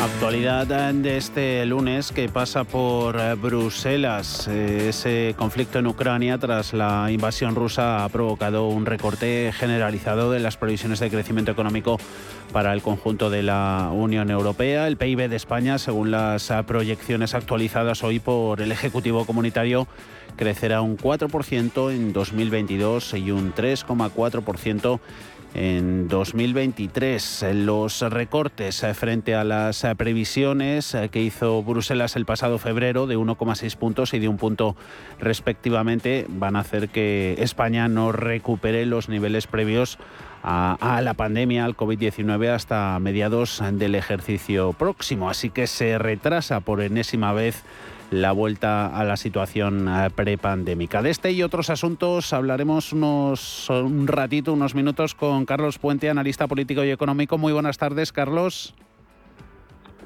[0.00, 4.46] Actualidad de este lunes que pasa por eh, Bruselas.
[4.46, 10.38] Eh, ese conflicto en Ucrania tras la invasión rusa ha provocado un recorte generalizado de
[10.38, 11.98] las previsiones de crecimiento económico
[12.52, 14.86] para el conjunto de la Unión Europea.
[14.86, 19.88] El PIB de España, según las eh, proyecciones actualizadas hoy por el Ejecutivo Comunitario,
[20.38, 25.00] crecerá un 4% en 2022 y un 3,4%
[25.54, 27.46] en 2023.
[27.54, 34.14] Los recortes frente a las previsiones que hizo Bruselas el pasado febrero de 1,6 puntos
[34.14, 34.76] y de un punto
[35.18, 39.98] respectivamente van a hacer que España no recupere los niveles previos
[40.42, 45.28] a, la pandemia, al COVID-19, hasta mediados del ejercicio próximo.
[45.28, 47.64] Así que se retrasa por enésima vez
[48.10, 51.02] la vuelta a la situación eh, prepandémica.
[51.02, 56.46] De este y otros asuntos hablaremos unos, un ratito, unos minutos con Carlos Puente, analista
[56.46, 57.38] político y económico.
[57.38, 58.74] Muy buenas tardes, Carlos.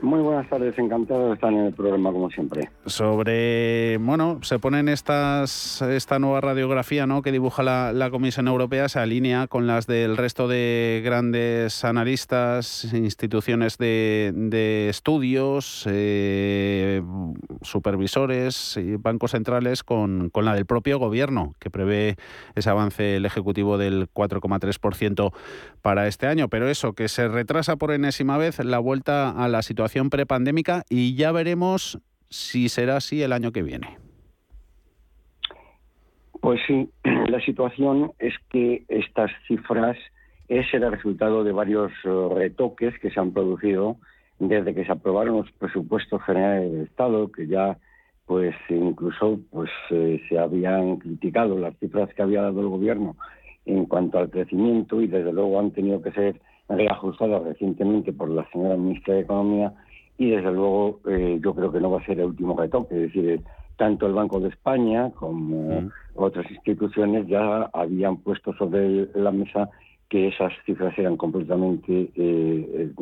[0.03, 2.69] Muy buenas tardes, encantado de estar en el programa como siempre.
[2.87, 7.23] Sobre, bueno, se ponen estas, esta nueva radiografía ¿no?
[7.23, 13.79] que dibuja la, Comisión Europea, se alinea con las del resto de grandes analistas, instituciones
[13.79, 17.01] de, estudios, eh,
[17.61, 22.17] supervisores y bancos centrales con, con la del propio gobierno, que prevé
[22.57, 25.33] ese avance el Ejecutivo del 4,3%
[25.81, 26.49] para este año.
[26.49, 31.15] Pero eso, que se retrasa por enésima vez la vuelta a la situación prepandémica y
[31.15, 33.99] ya veremos si será así el año que viene.
[36.41, 36.89] Pues sí,
[37.29, 39.97] la situación es que estas cifras
[40.49, 43.97] es el resultado de varios eh, retoques que se han producido
[44.39, 47.79] desde que se aprobaron los presupuestos generales del Estado, que ya
[48.27, 53.17] pues incluso pues eh, se habían criticado las cifras que había dado el gobierno
[53.67, 56.41] en cuanto al crecimiento y desde luego han tenido que ser
[56.77, 59.73] reajustadas recientemente por la señora ministra de Economía
[60.19, 63.13] y desde luego eh, yo creo que no va a ser el último retoque, es
[63.13, 63.43] decir,
[63.77, 69.71] tanto el Banco de España como otras instituciones ya habían puesto sobre la mesa
[70.09, 72.93] que esas cifras eran completamente eh,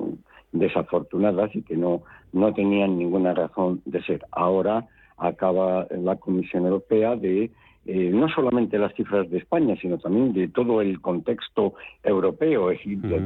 [0.52, 2.02] desafortunadas y que no,
[2.32, 4.24] no tenían ninguna razón de ser.
[4.30, 7.50] Ahora acaba la Comisión Europea de
[7.86, 12.70] eh, no solamente las cifras de España, sino también de todo el contexto europeo,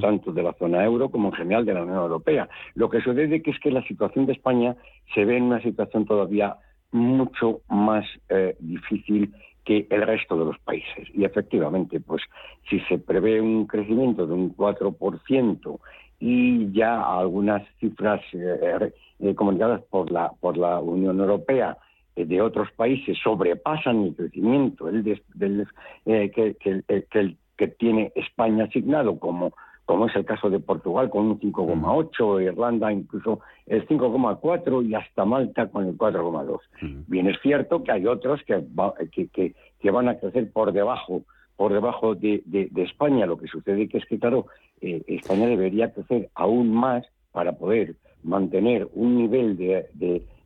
[0.01, 2.49] tanto de la zona euro como en general de la Unión Europea.
[2.75, 4.77] Lo que sucede es que la situación de España
[5.15, 6.57] se ve en una situación todavía
[6.93, 11.09] mucho más eh, difícil que el resto de los países.
[11.15, 12.23] Y efectivamente, pues
[12.71, 15.79] si se prevé un crecimiento de un 4%
[16.21, 21.77] y ya algunas cifras eh, comunicadas por la, por la Unión Europea
[22.17, 25.67] de otros países sobrepasan el crecimiento el del,
[26.07, 29.53] eh, que, que, que, tiene España asignado, como,
[29.85, 35.25] como es el caso de Portugal con un 5,8, Irlanda incluso el 5,4 y hasta
[35.25, 36.61] Malta con el 4,2.
[37.09, 38.63] Bien, es cierto que hay otros que,
[39.11, 41.23] que, que, van a crecer por debajo
[41.57, 43.27] por debajo de, de, España.
[43.27, 44.47] Lo que sucede que es que, claro,
[44.81, 49.87] eh, España debería crecer aún más para poder mantener un nivel de,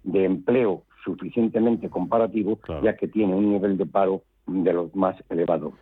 [0.05, 5.75] de empleo suficientemente comparativo, ya que tiene un nivel de paro de los más elevados.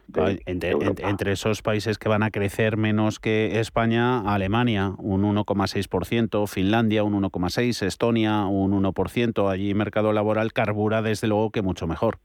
[0.46, 7.14] entre, esos países que van a crecer menos que España, Alemania un 1,6%, Finlandia un
[7.22, 9.50] 1,6%, Estonia un 1%.
[9.50, 12.18] Allí mercado laboral carbura desde luego que mucho mejor.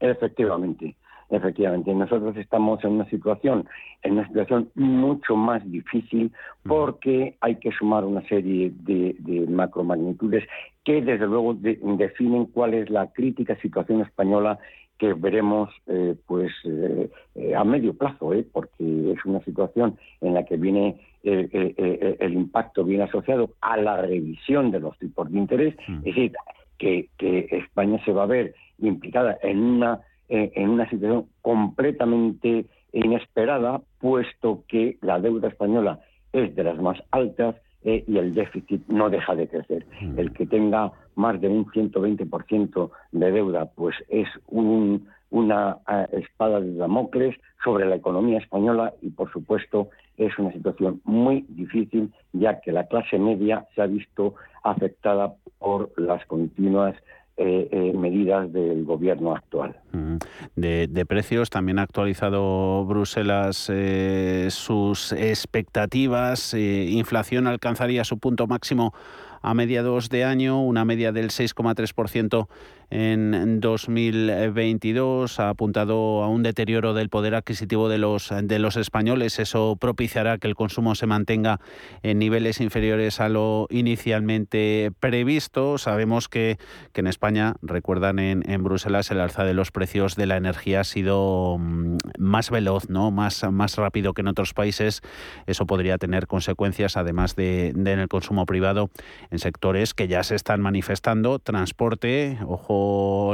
[0.00, 0.96] Efectivamente.
[1.28, 3.66] Efectivamente, nosotros estamos en una situación,
[4.02, 6.32] en una situación mucho más difícil
[6.64, 10.44] porque hay que sumar una serie de, de macromagnitudes
[10.84, 14.58] que desde luego definen cuál es la crítica situación española
[14.98, 20.44] que veremos eh, pues eh, eh, a medio plazo, porque es una situación en la
[20.44, 26.04] que viene el impacto bien asociado a la revisión de los tipos de interés, es
[26.04, 26.32] decir,
[26.78, 32.66] que, que España se va a ver implicada en una eh, en una situación completamente
[32.92, 36.00] inesperada, puesto que la deuda española
[36.32, 39.86] es de las más altas eh, y el déficit no deja de crecer.
[40.00, 40.18] Mm.
[40.18, 46.74] El que tenga más de un 120% de deuda, pues es una eh, espada de
[46.74, 52.72] Damocles sobre la economía española y, por supuesto, es una situación muy difícil, ya que
[52.72, 56.96] la clase media se ha visto afectada por las continuas
[57.38, 59.76] eh, eh, medidas del gobierno actual.
[59.92, 60.16] Mm.
[60.54, 66.54] De, precios también ha actualizado Bruselas eh, sus expectativas.
[66.54, 68.94] inflación alcanzaría su punto máximo
[69.42, 72.48] a mediados de año, una media del 6,3%
[72.90, 79.38] en 2022, ha apuntado a un deterioro del poder adquisitivo de los, de los españoles.
[79.40, 81.60] Eso propiciará que el consumo se mantenga
[82.02, 85.78] en niveles inferiores a lo inicialmente previsto.
[85.78, 86.58] Sabemos que,
[86.92, 90.80] que en España, recuerdan en, en, Bruselas, el alza de los precios de la energía
[90.80, 93.10] ha sido mm, más veloz, ¿no?
[93.10, 95.02] más, más rápido que en otros países.
[95.46, 98.90] Eso podría tener consecuencias, además de, de en el consumo privado,
[99.30, 102.75] en sectores que ya se están manifestando, transporte, ojo,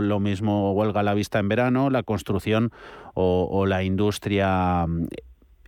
[0.02, 2.72] lo mismo huelga la vista en verano, la construcción
[3.14, 4.87] o, o la industria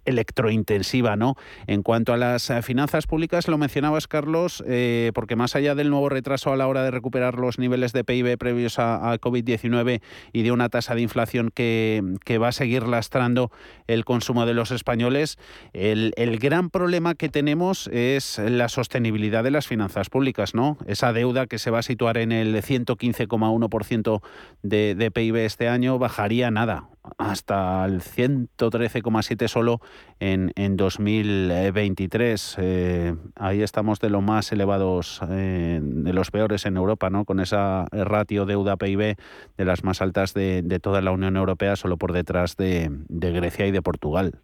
[0.05, 1.37] electrointensiva, ¿no?
[1.67, 5.91] En cuanto a las eh, finanzas públicas, lo mencionabas, Carlos, eh, porque más allá del
[5.91, 10.01] nuevo retraso a la hora de recuperar los niveles de PIB previos a, COVID-19
[10.33, 12.03] y de una tasa de inflación que,
[12.41, 13.51] va a seguir lastrando
[13.87, 15.39] el consumo de los españoles,
[15.73, 20.79] el, gran problema que tenemos es la sostenibilidad de las finanzas públicas, ¿no?
[20.87, 24.21] Esa deuda que se va a situar en el 115,1%
[24.63, 26.89] de, de PIB este año bajaría nada,
[27.19, 29.81] hasta el 113,7 solo
[30.21, 32.57] en, en 2023.
[32.61, 37.25] Eh, ahí estamos de los más elevados, eh, de los peores en Europa, ¿no?
[37.25, 39.17] Con esa ratio deuda-PIB
[39.57, 43.33] de las más altas de, de, toda la Unión Europea, solo por detrás de, de
[43.33, 44.41] Grecia y de Portugal.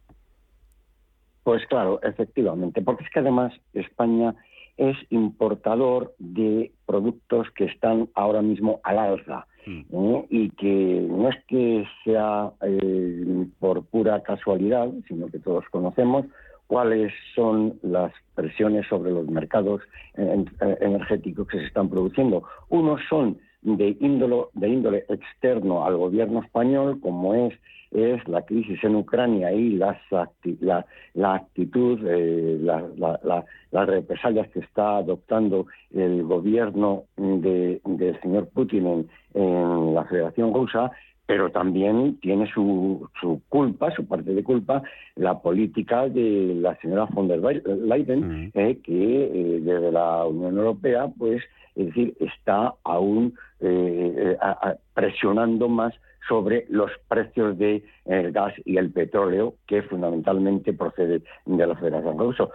[1.42, 4.34] Pues claro, efectivamente, porque es que además España
[4.76, 9.46] es importador de productos que están ahora mismo al alza.
[9.66, 9.80] Mm.
[9.92, 10.26] ¿eh?
[10.30, 16.26] y que no es que sea eh, por pura casualidad, sino que todos conocemos
[16.66, 19.82] cuáles son las presiones sobre los mercados
[20.14, 20.44] eh,
[20.80, 22.44] energéticos que se están produciendo.
[22.68, 27.54] Unos son de índole, de índole externo al gobierno español, como es
[27.90, 29.98] es la crisis en Ucrania y las
[30.60, 38.86] la, la, actitud, eh, las represalias que está adoptando el gobierno de, del señor Putin
[38.86, 40.90] en, en la Federación Rusa,
[41.26, 44.82] pero también tiene su, su, culpa, su parte de culpa,
[45.14, 51.08] la política de la señora von der Leyen, eh, que eh, desde la Unión Europea,
[51.16, 51.40] pues,
[51.76, 54.36] es decir, está aún eh,
[54.92, 55.94] presionando más
[56.28, 62.18] sobre los precios del de, gas y el petróleo, que fundamentalmente procede de la Federación
[62.18, 62.48] Rusa.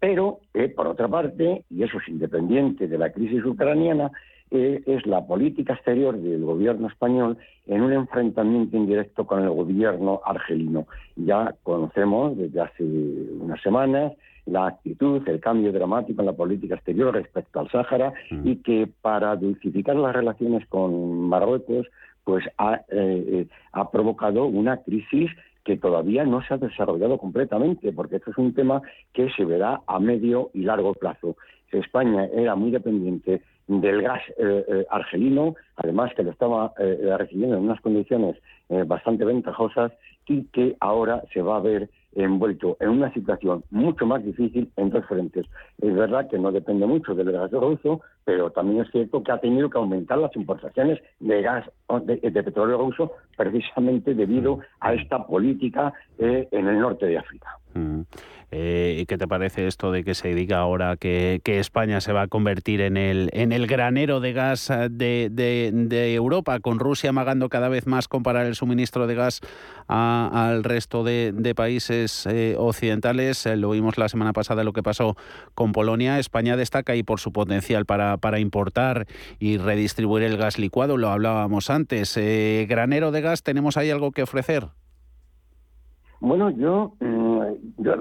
[0.00, 0.40] Pero,
[0.76, 4.10] por otra parte, y eso es independiente de la crisis ucraniana,
[4.50, 10.22] eh, es la política exterior del gobierno español en un enfrentamiento indirecto con el gobierno
[10.24, 10.86] argelino.
[11.16, 14.14] Ya conocemos desde hace unas semanas
[14.46, 19.36] la actitud, el cambio dramático en la política exterior respecto al Sáhara y que para
[19.36, 21.86] dulcificar las relaciones con Marruecos
[22.24, 25.30] pues ha, eh, eh, ha provocado una crisis
[25.64, 28.82] que todavía no se ha desarrollado completamente, porque esto es un tema
[29.12, 31.36] que se verá a medio y largo plazo.
[31.70, 37.56] España era muy dependiente del gas eh, eh, argelino, además que lo estaba eh, recibiendo
[37.56, 38.36] en unas condiciones
[38.86, 39.92] bastante ventajosas
[40.26, 44.90] y que ahora se va a ver envuelto en una situación mucho más difícil en
[44.90, 45.46] dos frentes.
[45.80, 49.40] Es verdad que no depende mucho del gas ruso, pero también es cierto que ha
[49.40, 51.64] tenido que aumentar las importaciones de gas
[52.02, 57.56] de, petróleo ruso precisamente debido a esta política en el norte de África.
[57.72, 58.02] Mm.
[58.50, 62.28] Eh, ¿Qué te parece esto de que se diga ahora que, España se va a
[62.28, 64.88] convertir en el, en el granero de gas eh,
[65.30, 69.40] de, Europa, con Rusia amagando cada vez más comparar el suministro de gas
[69.86, 73.44] al resto de, países eh, occidentales?
[73.46, 75.16] lo vimos la semana pasada lo que pasó
[75.54, 76.18] con Polonia.
[76.18, 79.06] España destaca ahí por su potencial para, para importar
[79.38, 82.18] y redistribuir el gas licuado, lo hablábamos antes.
[82.68, 84.64] ¿Granero de gas tenemos ahí algo que ofrecer?
[86.20, 87.40] Bueno, yo, mm,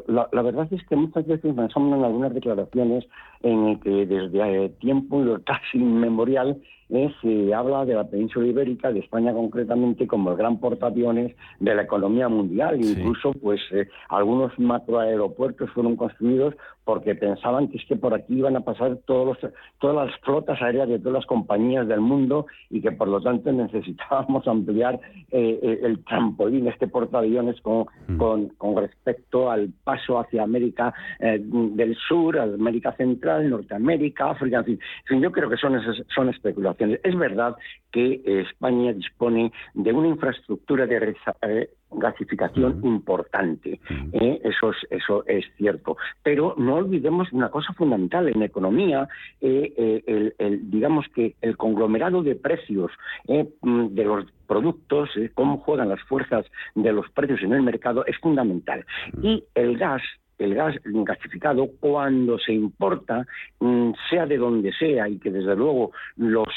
[0.07, 3.05] la, verdad es que muchas veces me asombran algunas declaraciones
[3.41, 6.59] en que desde tiempo casi inmemorial
[6.89, 11.75] eh, se habla de la península ibérica, de España concretamente, como el gran portaaviones de
[11.75, 12.79] la economía mundial.
[12.79, 18.55] Incluso, pues, eh, algunos macroaeropuertos fueron construidos porque pensaban que es que por aquí iban
[18.55, 19.37] a pasar todos
[19.79, 23.51] todas las flotas aéreas de todas las compañías del mundo y que por lo tanto
[23.51, 24.97] necesitábamos ampliar
[25.29, 28.17] eh, el trampolín, este portaaviones con, mm.
[28.17, 35.21] con, con, respecto al paso hacia América del Sur, América Central, Norteamérica, África, en fin.
[35.21, 35.77] yo creo que son,
[36.15, 37.55] son especulaciones es verdad
[37.91, 43.79] que España dispone de una infraestructura de eh, gasificación importante,
[44.11, 44.41] ¿eh?
[44.43, 45.97] eso, es, eso es cierto.
[46.21, 49.07] Pero no olvidemos una cosa fundamental en economía,
[49.41, 50.03] eh,
[50.37, 52.91] el, digamos que el conglomerado de precios
[53.27, 58.17] mm, de los productos, cómo juegan las fuerzas de los precios en el mercado es
[58.17, 58.85] fundamental.
[59.21, 60.01] Y el gas
[60.37, 63.25] el gas gasificado cuando se importa,
[63.59, 66.47] mm, sea de donde sea, y que desde luego los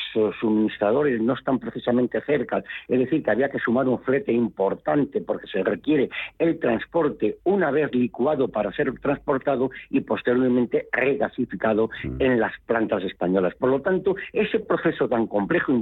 [0.41, 5.47] suministradores no están precisamente cerca, es decir, que había que sumar un flete importante porque
[5.47, 12.53] se requiere el transporte una vez licuado para ser transportado y posteriormente regasificado en las
[12.67, 13.55] plantas españolas.
[13.55, 15.73] Por lo tanto, ese proceso tan complejo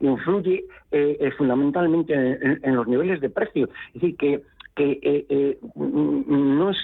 [0.00, 3.68] influye, eh, eh, fundamentalmente en, los niveles de precio.
[3.88, 4.42] Es decir, que
[4.74, 6.76] que eh, eh, no, es,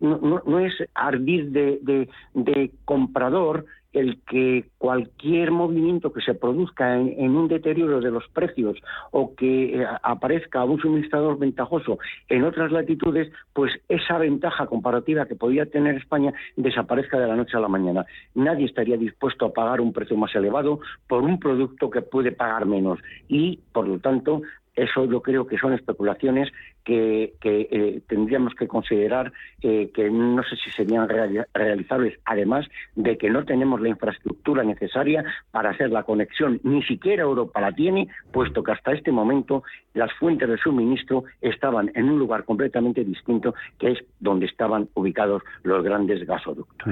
[0.00, 7.48] no, es ardid de, de, comprador el que cualquier movimiento que se produzca en, un
[7.48, 8.76] deterioro de los precios
[9.12, 15.36] o que eh, aparezca un suministrador ventajoso en otras latitudes, pues esa ventaja comparativa que
[15.36, 18.04] podía tener España desaparezca de la noche a la mañana.
[18.34, 22.66] Nadie estaría dispuesto a pagar un precio más elevado por un producto que puede pagar
[22.66, 24.42] menos y, por lo tanto,
[24.78, 26.50] eso yo creo que son especulaciones
[26.84, 33.28] que, eh, tendríamos que considerar eh, que no sé si serían realizables, además de que
[33.28, 38.62] no tenemos la infraestructura necesaria para hacer la conexión, ni siquiera Europa la tiene, puesto
[38.62, 39.64] que hasta este momento
[39.94, 45.42] las fuentes de suministro estaban en un lugar completamente distinto, que es donde estaban ubicados
[45.64, 46.88] los grandes gasoductos.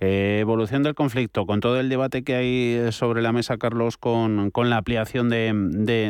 [0.00, 4.50] Eh, evolución del conflicto, con todo el debate que hay sobre la mesa, Carlos, con,
[4.54, 5.52] la ampliación de,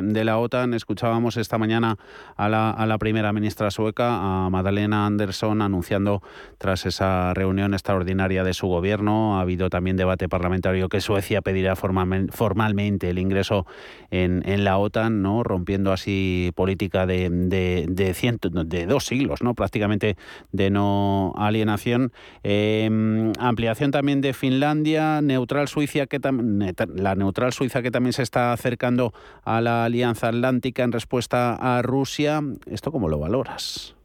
[0.02, 1.98] de, la OTAN, escuchábamos esta mañana
[2.36, 6.22] a la, a la primera ministra sueca, a Madalena Andersson, anunciando
[6.56, 9.36] tras esa reunión extraordinaria de su gobierno.
[9.36, 13.66] Ha habido también debate parlamentario que Suecia pedirá formalmente el ingreso
[14.12, 15.42] en, la OTAN, ¿no?
[15.42, 19.54] rompiendo así política de, de, de, dos siglos, ¿no?
[19.54, 20.16] prácticamente
[20.52, 22.12] de no alienación.
[22.44, 26.20] Em, ampliación también de Finlandia, neutral Suiza que
[26.94, 31.82] la neutral Suiza que también se está acercando a la Alianza Atlántica en respuesta a
[31.82, 32.40] Rusia.
[32.66, 33.96] ¿Esto cómo lo valoras?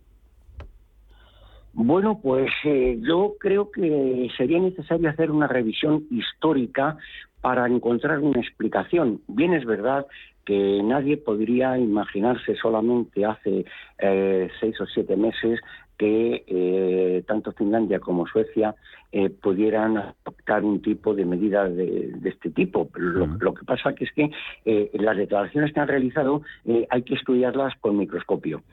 [1.73, 6.97] Bueno, pues eh, yo creo que sería necesario hacer una revisión histórica
[7.41, 9.21] para encontrar una explicación.
[9.27, 10.05] Bien es verdad
[10.45, 13.65] que nadie podría imaginarse solamente hace
[13.99, 15.59] eh, seis o siete meses
[15.99, 18.73] que eh, tanto Finlandia como Suecia
[19.11, 22.89] eh, pudieran adoptar un tipo de medida de, este tipo.
[22.95, 24.31] Lo, lo, que pasa que es que
[24.63, 26.41] eh, las declaraciones que han realizado
[26.89, 28.63] hay que estudiarlas con microscopio,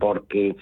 [0.00, 0.56] porque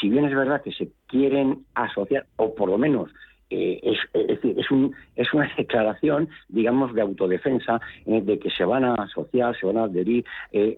[0.00, 3.10] si bien es verdad que se quieren asociar, o por lo menos
[3.50, 8.94] es, decir, es, un, es una declaración, digamos, de autodefensa de que se van a
[8.94, 10.24] asociar, se van a adherir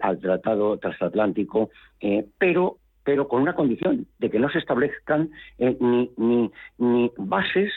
[0.01, 1.69] al Tratado Transatlántico,
[2.37, 7.71] pero pero con una condición de que no se establezcan eh, ni, ni, ni bases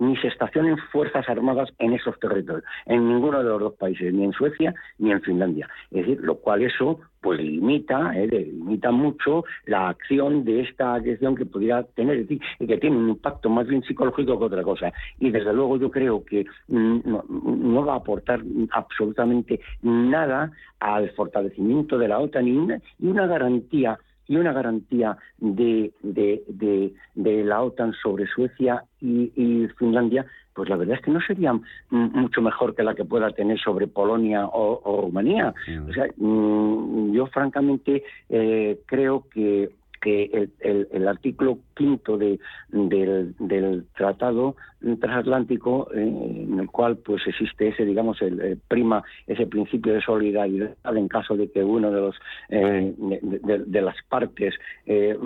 [0.00, 4.24] ni se estacionen fuerzas armadas en esos territorios, en ninguno de los dos países, ni
[4.24, 5.68] en Suecia ni en Finlandia.
[5.90, 11.36] Es decir, lo cual eso pues limita, eh, limita mucho la acción de esta agresión
[11.36, 14.90] que pudiera tener, es decir, que tiene un impacto más bien psicológico que otra cosa.
[15.18, 21.98] Y desde luego yo creo que mm, no, va a aportar absolutamente nada al fortalecimiento
[21.98, 23.98] de la OTAN ni una garantía
[24.30, 30.24] y una garantía de, de, de, la OTAN sobre Suecia y, Finlandia,
[30.54, 31.52] pues la verdad es que no sería
[31.90, 35.52] mucho mejor que la que pueda tener sobre Polonia o, Rumanía.
[35.88, 39.70] O sea, mm, yo francamente eh, creo que
[40.00, 42.38] que el, el, artículo quinto de,
[42.70, 44.56] del, tratado
[45.00, 50.74] transatlántico eh, en el cual pues existe ese digamos el, prima ese principio de solidaridad
[50.84, 52.16] en caso de que uno de los
[52.48, 54.54] eh, de, las partes
[54.86, 55.18] eh,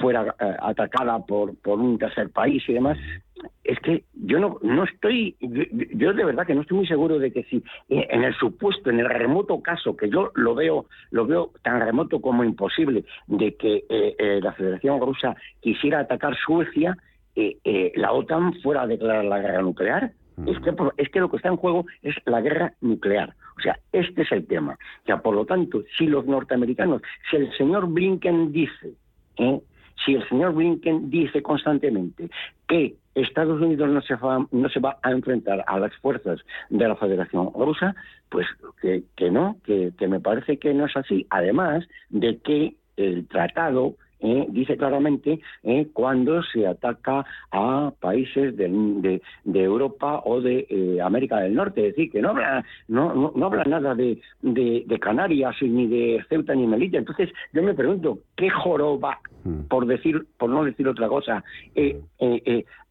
[0.00, 2.98] fuera atacada por por un tercer país y demás
[3.64, 7.32] es que yo no, no estoy, yo, de verdad que no estoy muy seguro de
[7.32, 7.56] que si
[7.88, 11.80] eh, en el supuesto, en el remoto caso, que yo lo veo, lo veo tan
[11.80, 16.96] remoto como imposible, de que eh, eh, la Federación Rusa quisiera atacar Suecia,
[17.34, 20.12] la OTAN fuera a declarar la guerra nuclear.
[20.36, 20.48] Mm.
[20.48, 23.34] Es que, es que lo que está en juego es la guerra nuclear.
[23.58, 24.78] O sea, este es el tema.
[25.02, 28.94] O sea, por lo tanto, si los norteamericanos, si el señor Blinken dice,
[30.04, 32.30] si el señor Blinken dice constantemente
[32.68, 36.40] que Estados Unidos no se, va, no se va a enfrentar a las fuerzas
[36.70, 37.94] de la Federación Rusa,
[38.28, 38.46] pues
[38.80, 41.26] que, no, que me parece que no es así.
[41.30, 49.20] Además de que el tratado eh, dice claramente eh, cuando se ataca a países de,
[49.44, 51.88] de, Europa o de eh, América del Norte.
[51.88, 56.54] Es decir, que no habla, no, no, habla nada de, de, Canarias ni de Ceuta
[56.54, 56.98] ni Melilla.
[56.98, 59.64] Entonces, yo me pregunto, ¿qué joroba, hmm.
[59.68, 61.44] por, decir, por no decir otra cosa,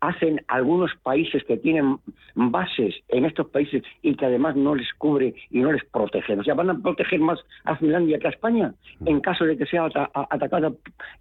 [0.01, 1.97] hacen algunos países que tienen
[2.35, 6.37] bases en estos países y que además no les cubre y no les protege?
[6.37, 9.07] O sea, ¿van a proteger más a Finlandia que a España hmm.
[9.07, 9.87] en caso de que sea
[10.29, 10.71] atacada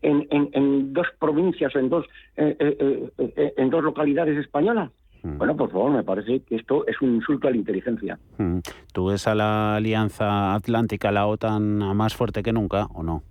[0.00, 4.90] en, dos provincias o en dos, eh, eh, eh, en dos localidades españolas.
[5.22, 5.38] Mm.
[5.38, 8.18] Bueno, por favor, me parece que esto es un insulto a la inteligencia.
[8.38, 8.58] Mm.
[8.92, 13.22] ¿Tú ves a la Alianza Atlántica, la OTAN, más fuerte que nunca o no?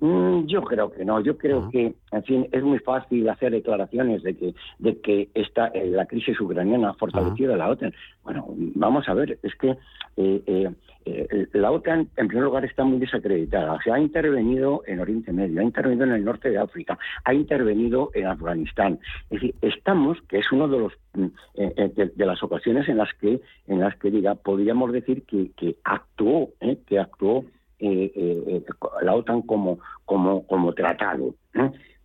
[0.00, 1.20] Mm, yo creo que no.
[1.20, 1.68] Yo creo ah.
[1.72, 6.40] que, en fin, es muy fácil hacer declaraciones de que de que esta la crisis
[6.40, 7.92] ucraniana ha fortalecido a la OTAN.
[8.22, 9.38] Bueno, vamos a ver.
[9.42, 9.76] Es que
[10.16, 10.72] eh,
[11.10, 13.78] eh, la OTAN, en primer lugar, está muy desacreditada.
[13.82, 18.10] Se ha intervenido en Oriente Medio, ha intervenido en el norte de África, ha intervenido
[18.14, 18.98] en Afganistán.
[19.30, 21.24] Es decir, estamos, que es uno de los mm,
[21.54, 25.50] eh, eh, de, las ocasiones en las que, en las que diga, podríamos decir que,
[25.56, 26.50] que actuó,
[26.86, 27.44] que actuó
[27.80, 31.34] la OTAN como, como, tratado.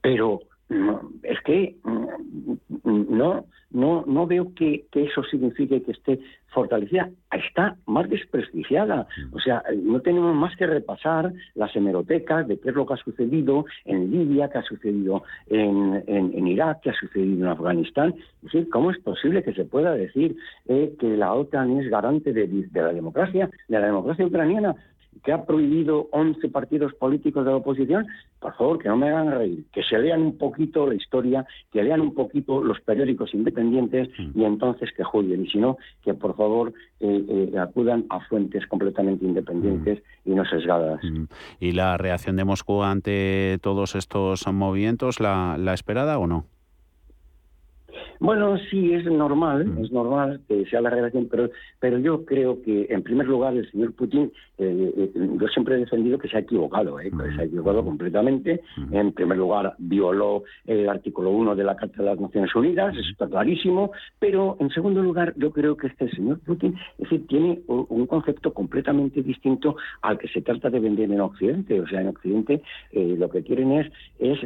[0.01, 0.39] Pero
[1.23, 7.09] es que mm, no, no, no veo que, eso signifique que esté fortalecida.
[7.31, 9.07] Está más desprestigiada.
[9.31, 12.97] O sea, no tenemos más que repasar las hemerotecas de qué es lo que ha
[12.97, 18.15] sucedido en Libia, qué ha sucedido en, Irak, qué ha sucedido en Afganistán.
[18.71, 20.35] ¿Cómo es posible que se pueda decir
[20.67, 24.75] eh, que la OTAN es garante de la democracia, de la democracia ucraniana?
[25.23, 28.05] Que ha prohibido 11 partidos políticos de la oposición,
[28.39, 31.81] por favor, que no me hagan reír, que se lean un poquito la historia, que
[31.81, 34.39] lean un poquito los periódicos independientes mm.
[34.39, 35.45] y entonces que juzguen.
[35.45, 40.31] Y si no, que por favor eh, eh, acudan a fuentes completamente independientes mm.
[40.31, 41.03] y no sesgadas.
[41.03, 41.25] Mm.
[41.59, 46.45] ¿Y la reacción de Moscú ante todos estos movimientos, la esperada o no?
[48.19, 49.83] Bueno, sí, es normal, mm.
[49.83, 53.69] es normal que sea la relación, pero, pero yo creo que, en primer lugar, el
[53.71, 57.45] señor Putin, eh, eh, yo siempre he defendido que se ha equivocado, eh, se ha
[57.45, 58.61] equivocado completamente.
[58.91, 63.09] En primer lugar, violó el artículo 1 de la Carta de las Naciones Unidas, eso
[63.09, 67.61] está clarísimo, pero en segundo lugar, yo creo que este señor Putin es decir, tiene
[67.67, 71.81] un concepto completamente distinto al que se trata de vender en Occidente.
[71.81, 72.61] O sea, en Occidente
[72.93, 74.39] lo que quieren es, es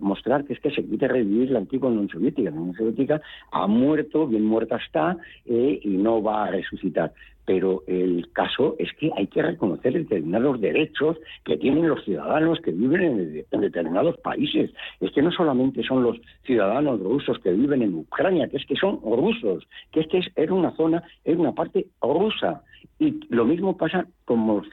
[0.00, 2.52] mostrar que es que se quiere revivir la antigua Unión Soviética.
[2.76, 3.20] Soviética
[3.52, 7.12] ha muerto, bien muerta está, y no va a resucitar
[7.46, 12.72] pero el caso es que hay que reconocer determinados derechos que tienen los ciudadanos que
[12.72, 14.72] viven en, determinados países.
[15.00, 18.74] Es que no solamente son los ciudadanos rusos que viven en Ucrania, que es que
[18.74, 22.62] son rusos, que es, era una zona, es una parte rusa.
[22.98, 24.66] Y lo mismo pasa con los,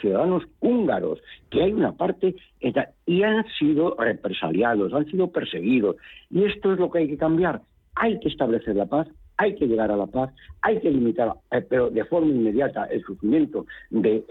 [0.00, 2.34] ciudadanos húngaros, que hay una parte
[3.06, 5.96] y han sido represaliados, han sido perseguidos.
[6.30, 7.62] Y esto es lo que hay que cambiar.
[7.96, 10.30] Hay que establecer la paz, hay que llegar a la paz,
[10.62, 14.24] hay que limitar, eh, pero de forma inmediata, el sufrimiento de,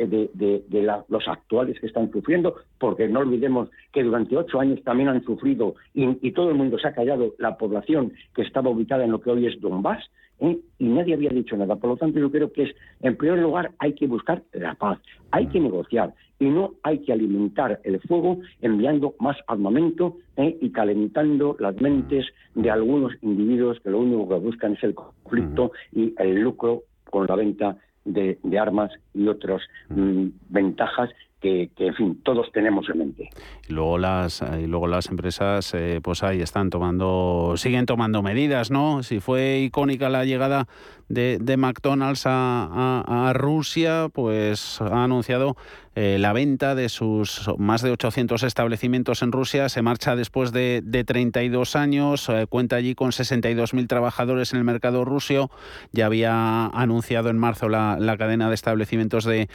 [1.10, 5.76] los actuales que están sufriendo, porque no olvidemos que durante ocho años también han sufrido
[5.94, 9.30] y, todo el mundo se ha callado la población que estaba ubicada en lo que
[9.30, 10.04] hoy es Donbass,
[10.44, 10.60] ¿eh?
[10.78, 11.76] y nadie había dicho nada.
[11.76, 15.00] Por lo tanto, yo creo que es, en primer lugar, hay que buscar la paz,
[15.32, 20.58] hay que negociar y no hay que alimentar el fuego enviando más armamento ¿eh?
[20.60, 22.26] y calentando las mentes
[22.56, 27.28] de algunos individuos que lo único que buscan es el conflicto y el lucro con
[27.28, 31.10] la venta de, armas y otras mm, ventajas
[31.44, 33.30] que, en fin, todos tenemos en mente.
[33.68, 38.24] Y luego las, eh, y luego las empresas, eh, pues ahí están tomando, siguen tomando
[38.24, 39.04] medidas, ¿no?
[39.04, 40.68] Si fue icónica la llegada
[41.10, 45.58] de, de McDonald's a, a, Rusia, pues ha anunciado
[45.96, 49.70] eh, la venta de sus más de 800 establecimientos en Rusia.
[49.70, 54.66] Se marcha después de, de 32 años, eh, cuenta allí con 62.000 trabajadores en el
[54.66, 55.52] mercado ruso.
[55.92, 59.48] Ya había anunciado en marzo la, cadena de establecimientos de,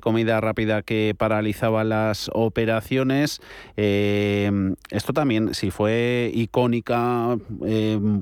[0.00, 3.40] comida rápida que paralizaba las operaciones.
[3.76, 7.36] Eh, esto también, si fue icónica,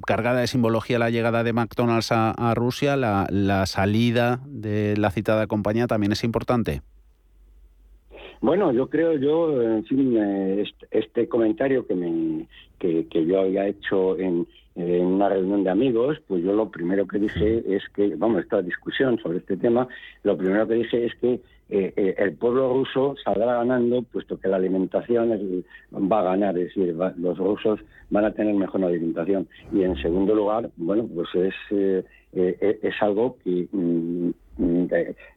[0.06, 5.86] cargada de simbología la llegada de McDonald's a, Rusia, la salida de la citada compañía
[5.86, 6.82] también es importante.
[8.42, 12.48] Bueno, yo creo, yo, en fin, eh, este, comentario que, me,
[12.80, 17.62] que, yo había hecho en, una reunión de amigos, pues yo lo primero que dije
[17.68, 19.86] es que, vamos, esta discusión sobre este tema,
[20.24, 21.34] lo primero que dije es que
[21.70, 25.30] eh, eh, el pueblo ruso saldrá ganando, puesto que la alimentación
[25.92, 27.78] va a ganar, es decir, los rusos
[28.10, 29.46] van a tener mejor alimentación.
[29.72, 33.68] Y en segundo lugar, bueno, pues es, es algo que
[34.56, 34.86] mm,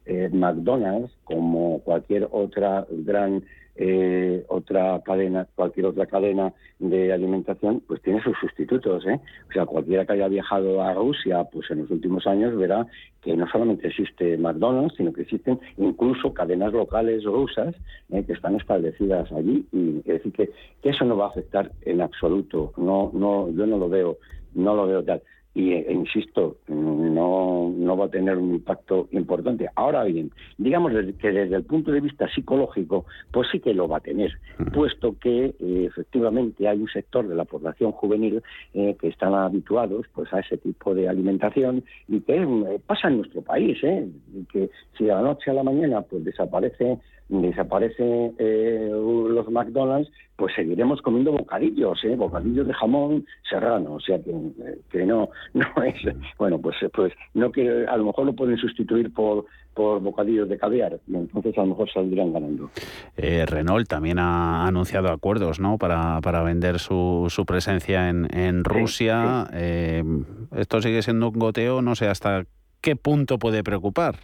[0.06, 3.42] eh, McDonald's, como cualquier otra gran
[3.78, 9.06] eh, otra cadena, cualquier otra cadena de alimentación, pues tiene sus sustitutos.
[9.06, 9.20] ¿eh?
[9.48, 12.86] O sea, cualquiera que haya viajado a Rusia, pues en los últimos años verá
[13.20, 17.74] que no solamente existe McDonald's, sino que existen incluso cadenas locales rusas
[18.10, 18.24] ¿eh?
[18.24, 19.66] que están establecidas allí.
[19.72, 20.50] Y es decir, que,
[20.82, 22.72] que, eso no va a afectar en absoluto.
[22.78, 24.16] No, no, yo no lo veo,
[24.54, 25.22] no lo veo tal
[25.56, 29.66] y e insisto, no, no va a tener un impacto importante.
[29.74, 33.96] Ahora bien, digamos que desde el punto de vista psicológico, pues sí que lo va
[33.96, 34.32] a tener,
[34.74, 38.42] puesto que eh, efectivamente hay un sector de la población juvenil
[38.74, 43.16] eh, que están habituados pues a ese tipo de alimentación y que eh, pasa en
[43.16, 44.06] nuestro país, ¿eh?
[44.52, 46.98] que si de la noche a la mañana pues desaparece
[47.28, 52.14] desaparecen eh, los McDonald's, pues seguiremos comiendo bocadillos, ¿eh?
[52.14, 54.32] bocadillos de jamón serrano, o sea que,
[54.90, 55.96] que no no es
[56.38, 60.56] bueno pues pues no que a lo mejor lo pueden sustituir por por bocadillos de
[60.56, 62.70] caviar y entonces a lo mejor saldrían ganando.
[63.16, 65.76] Eh, Renault también ha anunciado acuerdos, ¿no?
[65.76, 69.46] Para, para vender su, su presencia en, en Rusia.
[69.52, 70.02] Eh,
[70.56, 72.46] esto sigue siendo un goteo, no sé hasta
[72.80, 74.16] qué punto puede preocupar.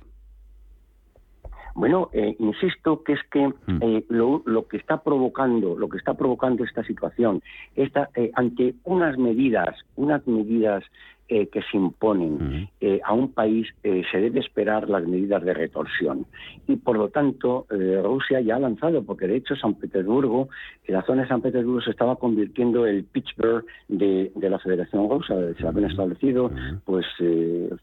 [1.75, 4.05] Bueno, eh, insisto que es que mm.
[4.09, 7.43] lo, lo, que está provocando, lo que está provocando esta situación,
[7.77, 10.85] esta, ante unas medidas, unas medidas
[11.29, 15.55] eh, que se imponen eh, a un país eh, se debe esperar las medidas de
[15.55, 16.27] retorsión.
[16.67, 20.49] Y por lo tanto, Rusia ya ha lanzado, porque de hecho San Petersburgo,
[20.89, 25.35] la zona de San Petersburgo se estaba convirtiendo el Pittsburgh de, la Federación Rusa.
[25.59, 26.51] Se habían establecido
[26.85, 27.07] pues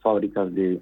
[0.01, 0.79] fábricas de,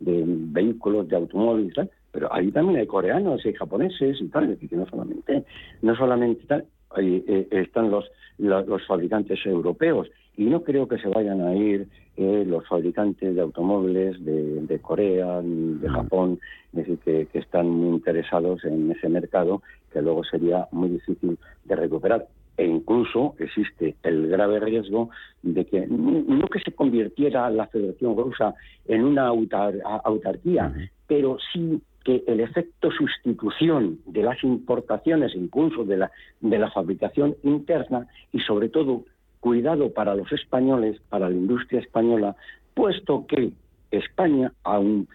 [0.00, 5.44] vehículos, de automóviles, pero ahí también hay coreanos, hay japoneses y tal, que no solamente,
[5.80, 8.04] no solamente tal, ahí, están los,
[8.38, 10.08] los fabricantes europeos
[10.38, 15.42] y no creo que se vayan a ir eh, los fabricantes de automóviles de, Corea
[15.42, 16.38] de Japón,
[16.72, 19.62] es decir, que, están muy interesados en ese mercado
[19.92, 22.26] que luego sería muy difícil de recuperar.
[22.56, 25.10] E incluso existe el grave riesgo
[25.42, 28.54] de que no que se convirtiera la Federación Rusa
[28.86, 30.72] en una autarquía,
[31.08, 36.10] pero sí que el efecto sustitución de las importaciones, incluso de la,
[36.40, 39.04] de la fabricación interna y sobre todo
[39.40, 42.36] cuidado para los españoles, para la industria española,
[42.74, 43.52] puesto que
[43.90, 45.08] España, aun,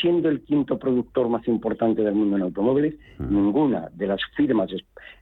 [0.00, 4.70] siendo el quinto productor más importante del mundo en automóviles, ninguna de las firmas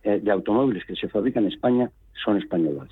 [0.03, 1.91] eh, de automóviles que se fabrican en España
[2.25, 2.89] son españolas.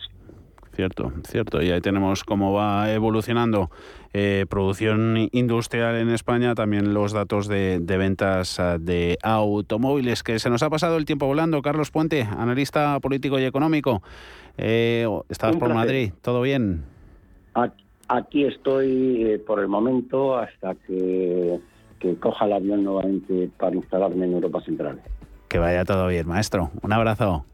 [0.75, 1.63] Cierto, cierto.
[1.63, 3.71] Y ahí tenemos cómo va evolucionando
[4.13, 10.51] eh, producción industrial en España, también los datos de, ventas ah, de automóviles, que se
[10.51, 11.63] nos ha pasado el tiempo volando.
[11.63, 14.03] Carlos Puente, analista político y económico.
[14.59, 16.13] Eh, ¿Estabas por Madrid?
[16.23, 16.85] ¿Todo bien?
[18.09, 21.61] Aquí estoy eh, por el momento hasta que,
[22.01, 25.01] que coja el avión nuevamente para instalarme en Europa Central.
[25.49, 26.71] Que vaya todo bien, maestro.
[26.83, 27.45] Un abrazo.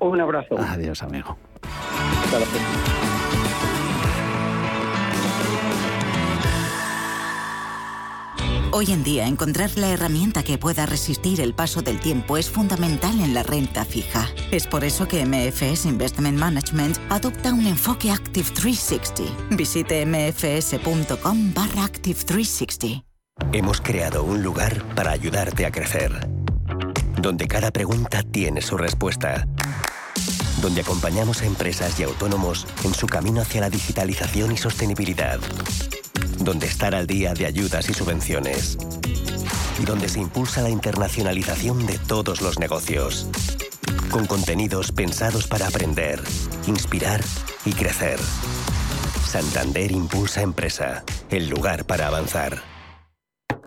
[0.00, 0.56] Un abrazo.
[0.58, 1.36] Adiós, amigo.
[8.70, 13.18] Hoy en día encontrar la herramienta que pueda resistir el paso del tiempo es fundamental
[13.18, 14.28] en la renta fija.
[14.50, 19.56] Es por eso que MFS Investment Management adopta un enfoque Active 360.
[19.56, 23.04] Visite mfs.com barra Active 360.
[23.52, 26.12] Hemos creado un lugar para ayudarte a crecer,
[27.20, 29.44] donde cada pregunta tiene su respuesta
[30.60, 35.38] donde acompañamos a empresas y autónomos en su camino hacia la digitalización y sostenibilidad,
[36.38, 38.78] donde estar al día de ayudas y subvenciones,
[39.80, 43.28] y donde se impulsa la internacionalización de todos los negocios,
[44.10, 46.22] con contenidos pensados para aprender,
[46.66, 47.22] inspirar
[47.64, 48.18] y crecer.
[49.24, 52.62] Santander Impulsa Empresa, el lugar para avanzar.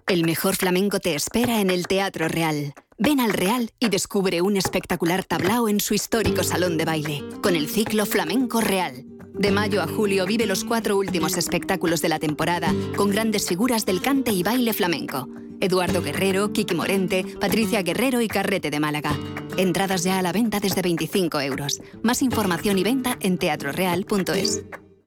[0.07, 2.73] El mejor flamenco te espera en el Teatro Real.
[3.03, 7.55] Ven al Real y descubre un espectacular tablao en su histórico salón de baile, con
[7.55, 9.05] el ciclo Flamenco Real.
[9.33, 13.87] De mayo a julio vive los cuatro últimos espectáculos de la temporada, con grandes figuras
[13.87, 15.27] del cante y baile flamenco.
[15.59, 19.17] Eduardo Guerrero, Kiki Morente, Patricia Guerrero y Carrete de Málaga.
[19.57, 21.81] Entradas ya a la venta desde 25 euros.
[22.03, 24.63] Más información y venta en teatroreal.es.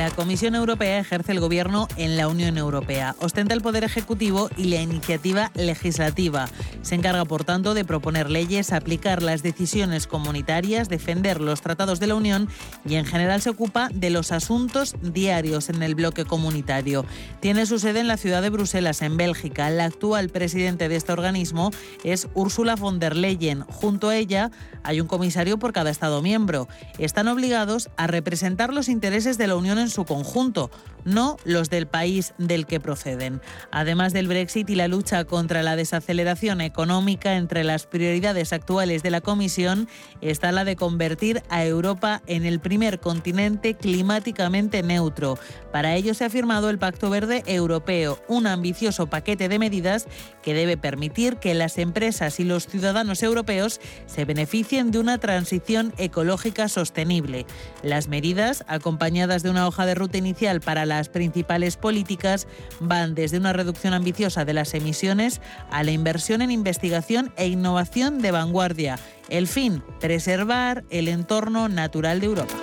[0.00, 4.64] La Comisión Europea ejerce el gobierno en la Unión Europea, ostenta el poder ejecutivo y
[4.64, 6.48] la iniciativa legislativa.
[6.80, 12.06] Se encarga, por tanto, de proponer leyes, aplicar las decisiones comunitarias, defender los tratados de
[12.06, 12.48] la Unión
[12.86, 17.04] y, en general, se ocupa de los asuntos diarios en el bloque comunitario.
[17.40, 19.68] Tiene su sede en la ciudad de Bruselas, en Bélgica.
[19.68, 21.72] La actual presidente de este organismo
[22.04, 23.64] es Ursula von der Leyen.
[23.64, 24.50] Junto a ella
[24.82, 26.68] hay un comisario por cada Estado miembro.
[26.98, 30.70] Están obligados a representar los intereses de la Unión en su conjunto,
[31.04, 33.40] no los del país del que proceden.
[33.70, 39.10] Además del Brexit y la lucha contra la desaceleración económica, entre las prioridades actuales de
[39.10, 39.88] la Comisión
[40.20, 45.38] está la de convertir a Europa en el primer continente climáticamente neutro.
[45.72, 50.06] Para ello se ha firmado el Pacto Verde Europeo, un ambicioso paquete de medidas
[50.42, 55.92] que debe permitir que las empresas y los ciudadanos europeos se beneficien de una transición
[55.98, 57.44] ecológica sostenible.
[57.82, 62.46] Las medidas, acompañadas de una hoja de ruta inicial para las principales políticas
[62.78, 65.40] van desde una reducción ambiciosa de las emisiones
[65.72, 68.96] a la inversión en investigación e innovación de vanguardia.
[69.28, 72.54] El fin, preservar el entorno natural de Europa.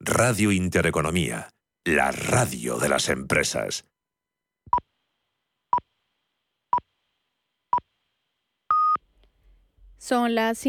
[0.00, 1.48] Radio Intereconomía,
[1.84, 3.84] la radio de las empresas.
[10.10, 10.58] Son las